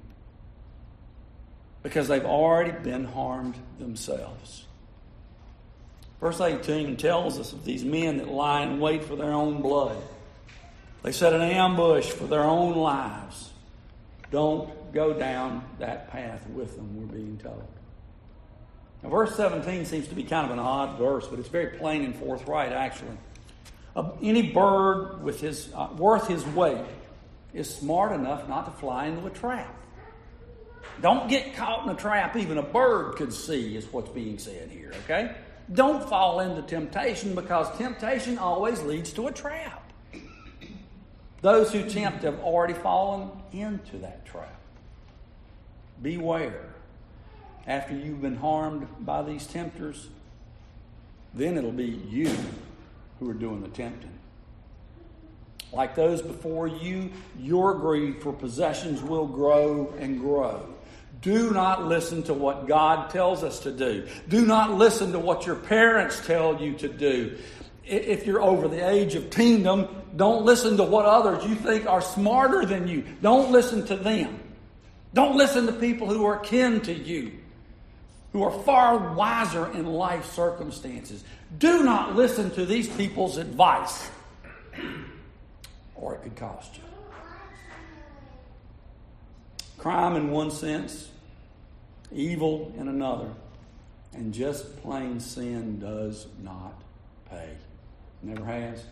because 1.83 2.09
they've 2.09 2.25
already 2.25 2.73
been 2.73 3.05
harmed 3.05 3.55
themselves. 3.79 4.67
Verse 6.21 6.41
18 6.41 6.97
tells 6.97 7.39
us 7.39 7.53
of 7.53 7.65
these 7.65 7.85
men 7.85 8.17
that 8.19 8.29
lie 8.29 8.63
in 8.63 8.81
wait 8.81 9.05
for 9.05 9.15
their 9.15 9.33
own 9.33 9.63
blood. 9.63 9.97
They 11.03 11.13
set 11.13 11.33
an 11.33 11.43
ambush 11.43 12.07
for 12.11 12.27
their 12.27 12.43
own 12.43 12.77
lives. 12.77 13.53
Don't 14.33 14.93
go 14.93 15.13
down 15.13 15.65
that 15.79 16.11
path 16.11 16.45
with 16.51 16.77
them, 16.77 17.01
we're 17.01 17.15
being 17.15 17.39
told. 17.39 17.67
Now, 19.03 19.11
verse 19.11 19.37
17 19.37 19.85
seems 19.85 20.09
to 20.09 20.15
be 20.17 20.25
kind 20.25 20.45
of 20.45 20.51
an 20.51 20.59
odd 20.59 20.99
verse, 20.99 21.27
but 21.29 21.39
it's 21.39 21.49
very 21.49 21.79
plain 21.79 22.05
and 22.05 22.17
forthright, 22.17 22.73
actually. 22.73 23.17
Any 24.23 24.43
bird 24.43 25.23
with 25.23 25.41
his, 25.41 25.71
uh, 25.75 25.89
worth 25.97 26.29
his 26.29 26.45
weight 26.47 26.85
is 27.53 27.73
smart 27.73 28.13
enough 28.13 28.49
not 28.49 28.67
to 28.67 28.71
fly 28.73 29.07
into 29.07 29.27
a 29.27 29.31
trap. 29.31 29.75
Don't 31.01 31.29
get 31.29 31.55
caught 31.55 31.85
in 31.85 31.91
a 31.91 31.95
trap 31.95 32.37
even 32.37 32.59
a 32.59 32.63
bird 32.63 33.17
could 33.17 33.33
see, 33.33 33.77
is 33.77 33.87
what's 33.93 34.11
being 34.11 34.39
said 34.39 34.71
here, 34.71 34.93
okay? 35.05 35.35
Don't 35.73 36.09
fall 36.09 36.41
into 36.41 36.63
temptation 36.63 37.35
because 37.35 37.77
temptation 37.77 38.39
always 38.39 38.83
leads 38.83 39.13
to 39.15 39.27
a 39.27 39.33
trap. 39.33 39.93
Those 41.41 41.73
who 41.73 41.89
tempt 41.89 42.25
have 42.25 42.41
already 42.41 42.75
fallen 42.75 43.31
into 43.53 43.99
that 43.99 44.27
trap. 44.27 44.61
Beware. 46.03 46.75
After 47.67 47.95
you've 47.95 48.23
been 48.23 48.37
harmed 48.37 48.89
by 49.01 49.23
these 49.23 49.47
tempters, 49.47 50.09
then 51.35 51.57
it'll 51.57 51.71
be 51.71 51.85
you 52.09 52.35
who 53.19 53.31
are 53.31 53.35
doing 53.35 53.63
the 53.63 53.69
tempting. 53.69 54.19
Like 55.73 55.95
those 55.95 56.23
before 56.23 56.67
you, 56.67 57.11
your 57.39 57.75
greed 57.75 58.23
for 58.23 58.33
possessions 58.33 59.03
will 59.03 59.27
grow 59.27 59.93
and 59.99 60.19
grow. 60.19 60.67
Do 61.21 61.51
not 61.51 61.87
listen 61.87 62.23
to 62.25 62.35
what 62.35 62.67
God 62.67 63.11
tells 63.11 63.43
us 63.43 63.61
to 63.61 63.73
do. 63.73 64.07
Do 64.29 64.47
not 64.47 64.75
listen 64.75 65.13
to 65.13 65.19
what 65.19 65.47
your 65.47 65.57
parents 65.57 66.25
tell 66.25 66.63
you 66.63 66.75
to 66.75 66.89
do. 66.89 67.37
If 67.85 68.27
you're 68.27 68.41
over 68.41 68.69
the 68.69 68.89
age 68.89 69.15
of 69.15 69.25
teendom, 69.25 69.89
don't 70.17 70.45
listen 70.45 70.77
to 70.77 70.85
what 70.85 71.07
others 71.07 71.45
you 71.45 71.55
think 71.55 71.87
are 71.87 72.03
smarter 72.03 72.65
than 72.65 72.87
you. 72.87 73.05
Don't 73.21 73.51
listen 73.51 73.85
to 73.87 73.97
them. 73.97 74.39
Don't 75.13 75.37
listen 75.37 75.67
to 75.67 75.73
people 75.73 76.07
who 76.07 76.25
are 76.25 76.39
kin 76.39 76.81
to 76.83 76.93
you, 76.93 77.33
who 78.33 78.43
are 78.43 78.51
far 78.63 79.15
wiser 79.15 79.71
in 79.73 79.87
life 79.87 80.31
circumstances. 80.33 81.25
Do 81.59 81.83
not 81.83 82.15
listen 82.15 82.51
to 82.53 82.67
these 82.67 82.89
people's 82.89 83.39
advice, 83.39 84.11
or 85.95 86.15
it 86.15 86.23
could 86.23 86.37
cost 86.37 86.77
you. 86.77 86.83
Crime 89.79 90.17
in 90.17 90.31
one 90.31 90.51
sense, 90.51 91.09
evil 92.13 92.73
in 92.77 92.89
another, 92.89 93.31
and 94.13 94.35
just 94.35 94.83
plain 94.83 95.21
sin 95.21 95.79
does 95.79 96.27
not 96.43 96.83
pay. 97.31 97.51
Never 98.23 98.45
has, 98.45 98.85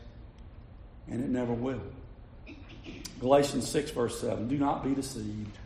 and 1.08 1.22
it 1.22 1.28
never 1.28 1.52
will. 1.52 1.82
Galatians 3.18 3.68
6, 3.68 3.90
verse 3.90 4.20
7 4.20 4.48
Do 4.48 4.58
not 4.58 4.84
be 4.84 4.94
deceived. 4.94 5.58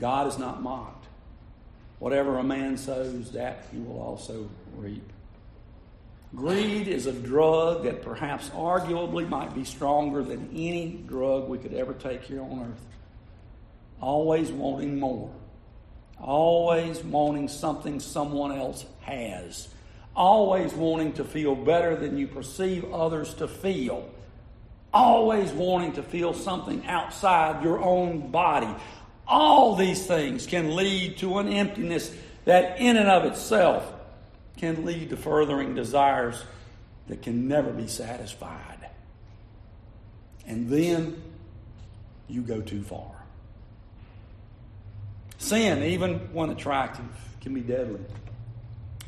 God 0.00 0.26
is 0.26 0.38
not 0.38 0.62
mocked. 0.62 1.01
Whatever 2.02 2.38
a 2.38 2.42
man 2.42 2.76
sows, 2.76 3.30
that 3.30 3.64
he 3.70 3.78
will 3.78 4.02
also 4.02 4.50
reap. 4.76 5.08
Greed 6.34 6.88
is 6.88 7.06
a 7.06 7.12
drug 7.12 7.84
that 7.84 8.02
perhaps 8.02 8.48
arguably 8.50 9.28
might 9.28 9.54
be 9.54 9.62
stronger 9.62 10.24
than 10.24 10.50
any 10.50 11.04
drug 11.06 11.48
we 11.48 11.58
could 11.58 11.74
ever 11.74 11.94
take 11.94 12.24
here 12.24 12.42
on 12.42 12.72
earth 12.72 12.84
always 14.02 14.50
wanting 14.50 14.98
more, 14.98 15.30
always 16.20 16.98
wanting 17.04 17.46
something 17.46 18.00
someone 18.00 18.50
else 18.50 18.84
has, 19.02 19.68
always 20.16 20.74
wanting 20.74 21.12
to 21.12 21.24
feel 21.24 21.54
better 21.54 21.94
than 21.94 22.18
you 22.18 22.26
perceive 22.26 22.84
others 22.92 23.32
to 23.34 23.46
feel, 23.46 24.10
always 24.92 25.52
wanting 25.52 25.92
to 25.92 26.02
feel 26.02 26.34
something 26.34 26.84
outside 26.86 27.62
your 27.62 27.80
own 27.80 28.32
body. 28.32 28.74
All 29.26 29.76
these 29.76 30.06
things 30.06 30.46
can 30.46 30.74
lead 30.74 31.18
to 31.18 31.38
an 31.38 31.48
emptiness 31.48 32.14
that, 32.44 32.80
in 32.80 32.96
and 32.96 33.08
of 33.08 33.24
itself, 33.24 33.90
can 34.56 34.84
lead 34.84 35.10
to 35.10 35.16
furthering 35.16 35.74
desires 35.74 36.42
that 37.08 37.22
can 37.22 37.48
never 37.48 37.72
be 37.72 37.86
satisfied. 37.86 38.88
And 40.46 40.68
then 40.68 41.22
you 42.28 42.42
go 42.42 42.60
too 42.60 42.82
far. 42.82 43.10
Sin, 45.38 45.82
even 45.82 46.18
when 46.32 46.50
attractive, 46.50 47.04
can 47.40 47.54
be 47.54 47.60
deadly. 47.60 48.00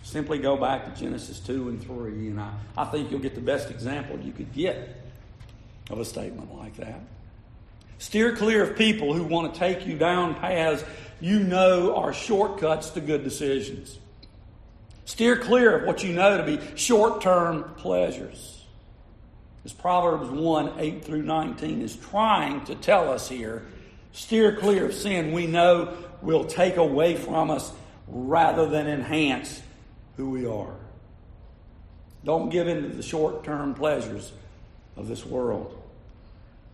Simply 0.02 0.38
go 0.38 0.56
back 0.56 0.84
to 0.84 1.00
Genesis 1.00 1.38
2 1.40 1.68
and 1.70 1.82
3, 1.82 2.28
and 2.28 2.40
I, 2.40 2.52
I 2.76 2.84
think 2.84 3.10
you'll 3.10 3.20
get 3.20 3.34
the 3.34 3.40
best 3.40 3.70
example 3.70 4.18
you 4.18 4.32
could 4.32 4.52
get 4.52 5.00
of 5.90 5.98
a 5.98 6.04
statement 6.04 6.54
like 6.56 6.76
that. 6.76 7.00
Steer 7.98 8.36
clear 8.36 8.62
of 8.62 8.76
people 8.76 9.14
who 9.14 9.24
want 9.24 9.52
to 9.52 9.58
take 9.58 9.86
you 9.86 9.96
down 9.96 10.34
paths 10.34 10.84
you 11.20 11.40
know 11.40 11.94
are 11.96 12.12
shortcuts 12.12 12.90
to 12.90 13.00
good 13.00 13.24
decisions. 13.24 13.98
Steer 15.04 15.36
clear 15.36 15.78
of 15.78 15.86
what 15.86 16.02
you 16.02 16.12
know 16.12 16.36
to 16.38 16.44
be 16.44 16.60
short 16.76 17.20
term 17.20 17.64
pleasures. 17.76 18.62
As 19.64 19.72
Proverbs 19.72 20.28
1 20.28 20.74
8 20.78 21.04
through 21.04 21.22
19 21.22 21.82
is 21.82 21.96
trying 21.96 22.64
to 22.66 22.74
tell 22.74 23.10
us 23.10 23.28
here, 23.28 23.64
steer 24.12 24.56
clear 24.56 24.86
of 24.86 24.94
sin 24.94 25.32
we 25.32 25.46
know 25.46 25.96
will 26.20 26.44
take 26.44 26.76
away 26.76 27.16
from 27.16 27.50
us 27.50 27.72
rather 28.06 28.66
than 28.66 28.86
enhance 28.86 29.62
who 30.16 30.30
we 30.30 30.46
are. 30.46 30.74
Don't 32.24 32.48
give 32.48 32.68
in 32.68 32.82
to 32.82 32.88
the 32.88 33.02
short 33.02 33.44
term 33.44 33.74
pleasures 33.74 34.32
of 34.96 35.08
this 35.08 35.24
world. 35.24 35.80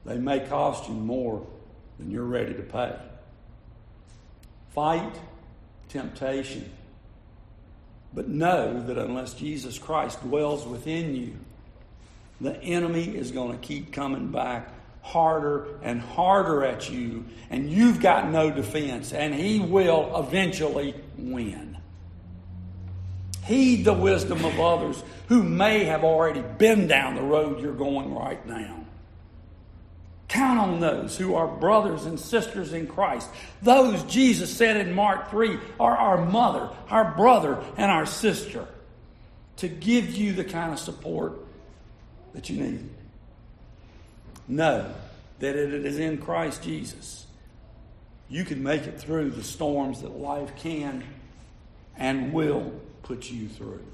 They 0.05 0.19
may 0.19 0.41
cost 0.41 0.89
you 0.89 0.95
more 0.95 1.47
than 1.99 2.11
you're 2.11 2.25
ready 2.25 2.55
to 2.55 2.63
pay. 2.63 2.97
Fight 4.71 5.15
temptation, 5.89 6.71
but 8.15 8.29
know 8.29 8.83
that 8.87 8.97
unless 8.97 9.35
Jesus 9.35 9.79
Christ 9.79 10.21
dwells 10.23 10.67
within 10.67 11.15
you, 11.15 11.35
the 12.41 12.57
enemy 12.63 13.17
is 13.17 13.33
going 13.33 13.53
to 13.53 13.59
keep 13.59 13.93
coming 13.93 14.31
back 14.31 14.69
harder 15.03 15.67
and 15.83 16.01
harder 16.01 16.65
at 16.65 16.91
you, 16.91 17.25
and 17.51 17.71
you've 17.71 18.01
got 18.01 18.31
no 18.31 18.51
defense, 18.51 19.13
and 19.13 19.35
he 19.35 19.59
will 19.59 20.13
eventually 20.17 20.95
win. 21.19 21.77
Heed 23.45 23.85
the 23.85 23.95
wisdom 23.95 24.45
of 24.45 24.61
others 24.61 25.03
who 25.29 25.43
may 25.43 25.85
have 25.85 26.05
already 26.05 26.43
been 26.59 26.87
down 26.87 27.17
the 27.17 27.23
road 27.23 27.61
you're 27.61 27.73
going 27.73 28.15
right 28.15 28.45
now. 28.47 28.80
Count 30.31 30.61
on 30.61 30.79
those 30.79 31.19
who 31.19 31.35
are 31.35 31.49
brothers 31.49 32.07
and 32.07 32.19
sisters 32.19 32.73
in 32.73 32.87
Christ. 32.87 33.29
Those, 33.63 34.03
Jesus 34.05 34.57
said 34.57 34.77
in 34.77 34.95
Mark 34.95 35.29
3, 35.31 35.59
are 35.81 35.97
our 35.97 36.25
mother, 36.25 36.71
our 36.89 37.13
brother, 37.17 37.63
and 37.77 37.91
our 37.91 38.07
sister 38.07 38.67
to 39.57 39.69
give 39.69 40.15
you 40.15 40.33
the 40.33 40.45
kind 40.45 40.73
of 40.73 40.79
support 40.79 41.35
that 42.33 42.49
you 42.49 42.63
need 42.63 42.89
know 44.47 44.93
that 45.41 45.57
it 45.57 45.73
is 45.87 45.99
in 45.99 46.19
Christ 46.19 46.63
Jesus. 46.63 47.27
You 48.29 48.45
can 48.45 48.63
make 48.63 48.83
it 48.83 49.01
through 49.01 49.31
the 49.31 49.43
storms 49.43 50.03
that 50.03 50.17
life 50.17 50.55
can 50.57 51.03
and 51.97 52.33
will 52.33 52.73
put 53.03 53.31
you 53.31 53.49
through. 53.49 53.85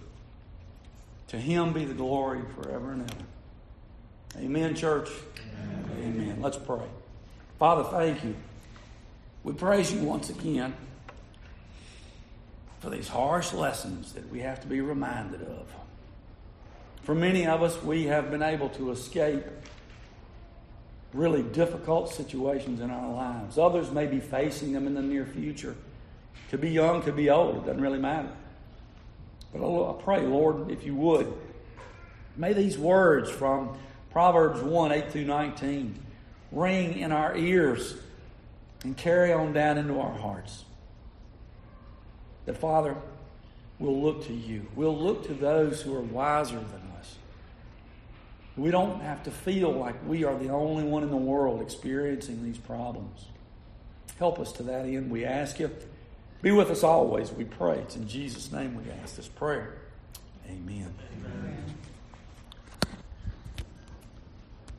To 1.28 1.38
Him 1.38 1.72
be 1.72 1.84
the 1.84 1.94
glory 1.94 2.42
forever 2.54 2.92
and 2.92 3.02
ever. 3.10 3.24
Amen, 4.36 4.74
church. 4.74 5.08
Amen. 5.98 6.20
Amen. 6.20 6.42
Let's 6.42 6.58
pray. 6.58 6.84
Father, 7.58 7.84
thank 7.84 8.22
you. 8.24 8.34
We 9.44 9.52
praise 9.52 9.92
you 9.92 10.00
once 10.00 10.28
again 10.28 10.74
for 12.80 12.90
these 12.90 13.08
harsh 13.08 13.52
lessons 13.52 14.12
that 14.12 14.30
we 14.30 14.40
have 14.40 14.60
to 14.60 14.66
be 14.66 14.80
reminded 14.80 15.42
of. 15.42 15.72
For 17.02 17.14
many 17.14 17.46
of 17.46 17.62
us, 17.62 17.80
we 17.82 18.04
have 18.04 18.30
been 18.30 18.42
able 18.42 18.68
to 18.70 18.90
escape 18.90 19.44
really 21.14 21.42
difficult 21.42 22.12
situations 22.12 22.80
in 22.80 22.90
our 22.90 23.10
lives. 23.10 23.58
Others 23.58 23.90
may 23.90 24.06
be 24.06 24.20
facing 24.20 24.72
them 24.72 24.86
in 24.86 24.94
the 24.94 25.02
near 25.02 25.24
future. 25.24 25.76
Could 26.50 26.60
be 26.60 26.70
young, 26.70 27.02
could 27.02 27.16
be 27.16 27.30
old, 27.30 27.56
it 27.56 27.66
doesn't 27.66 27.80
really 27.80 27.98
matter. 27.98 28.30
But 29.52 29.64
I 29.64 30.02
pray, 30.02 30.20
Lord, 30.20 30.70
if 30.70 30.84
you 30.84 30.94
would, 30.96 31.32
may 32.36 32.52
these 32.52 32.76
words 32.76 33.30
from 33.30 33.78
Proverbs 34.16 34.62
1 34.62 34.92
8 34.92 35.12
through 35.12 35.26
19 35.26 35.94
ring 36.50 36.96
in 37.00 37.12
our 37.12 37.36
ears 37.36 37.96
and 38.82 38.96
carry 38.96 39.30
on 39.30 39.52
down 39.52 39.76
into 39.76 40.00
our 40.00 40.16
hearts. 40.16 40.64
That, 42.46 42.56
Father, 42.56 42.96
we'll 43.78 44.00
look 44.00 44.26
to 44.28 44.32
you. 44.32 44.68
We'll 44.74 44.96
look 44.96 45.26
to 45.26 45.34
those 45.34 45.82
who 45.82 45.94
are 45.94 46.00
wiser 46.00 46.56
than 46.56 46.82
us. 46.98 47.16
We 48.56 48.70
don't 48.70 49.00
have 49.00 49.22
to 49.24 49.30
feel 49.30 49.70
like 49.70 49.96
we 50.08 50.24
are 50.24 50.38
the 50.38 50.48
only 50.48 50.84
one 50.84 51.02
in 51.02 51.10
the 51.10 51.16
world 51.18 51.60
experiencing 51.60 52.42
these 52.42 52.56
problems. 52.56 53.26
Help 54.18 54.40
us 54.40 54.50
to 54.52 54.62
that 54.62 54.86
end, 54.86 55.10
we 55.10 55.26
ask 55.26 55.60
you. 55.60 55.70
Be 56.40 56.52
with 56.52 56.70
us 56.70 56.82
always, 56.82 57.30
we 57.32 57.44
pray. 57.44 57.80
It's 57.80 57.96
in 57.96 58.08
Jesus' 58.08 58.50
name 58.50 58.82
we 58.82 58.90
ask 58.92 59.16
this 59.16 59.28
prayer. 59.28 59.74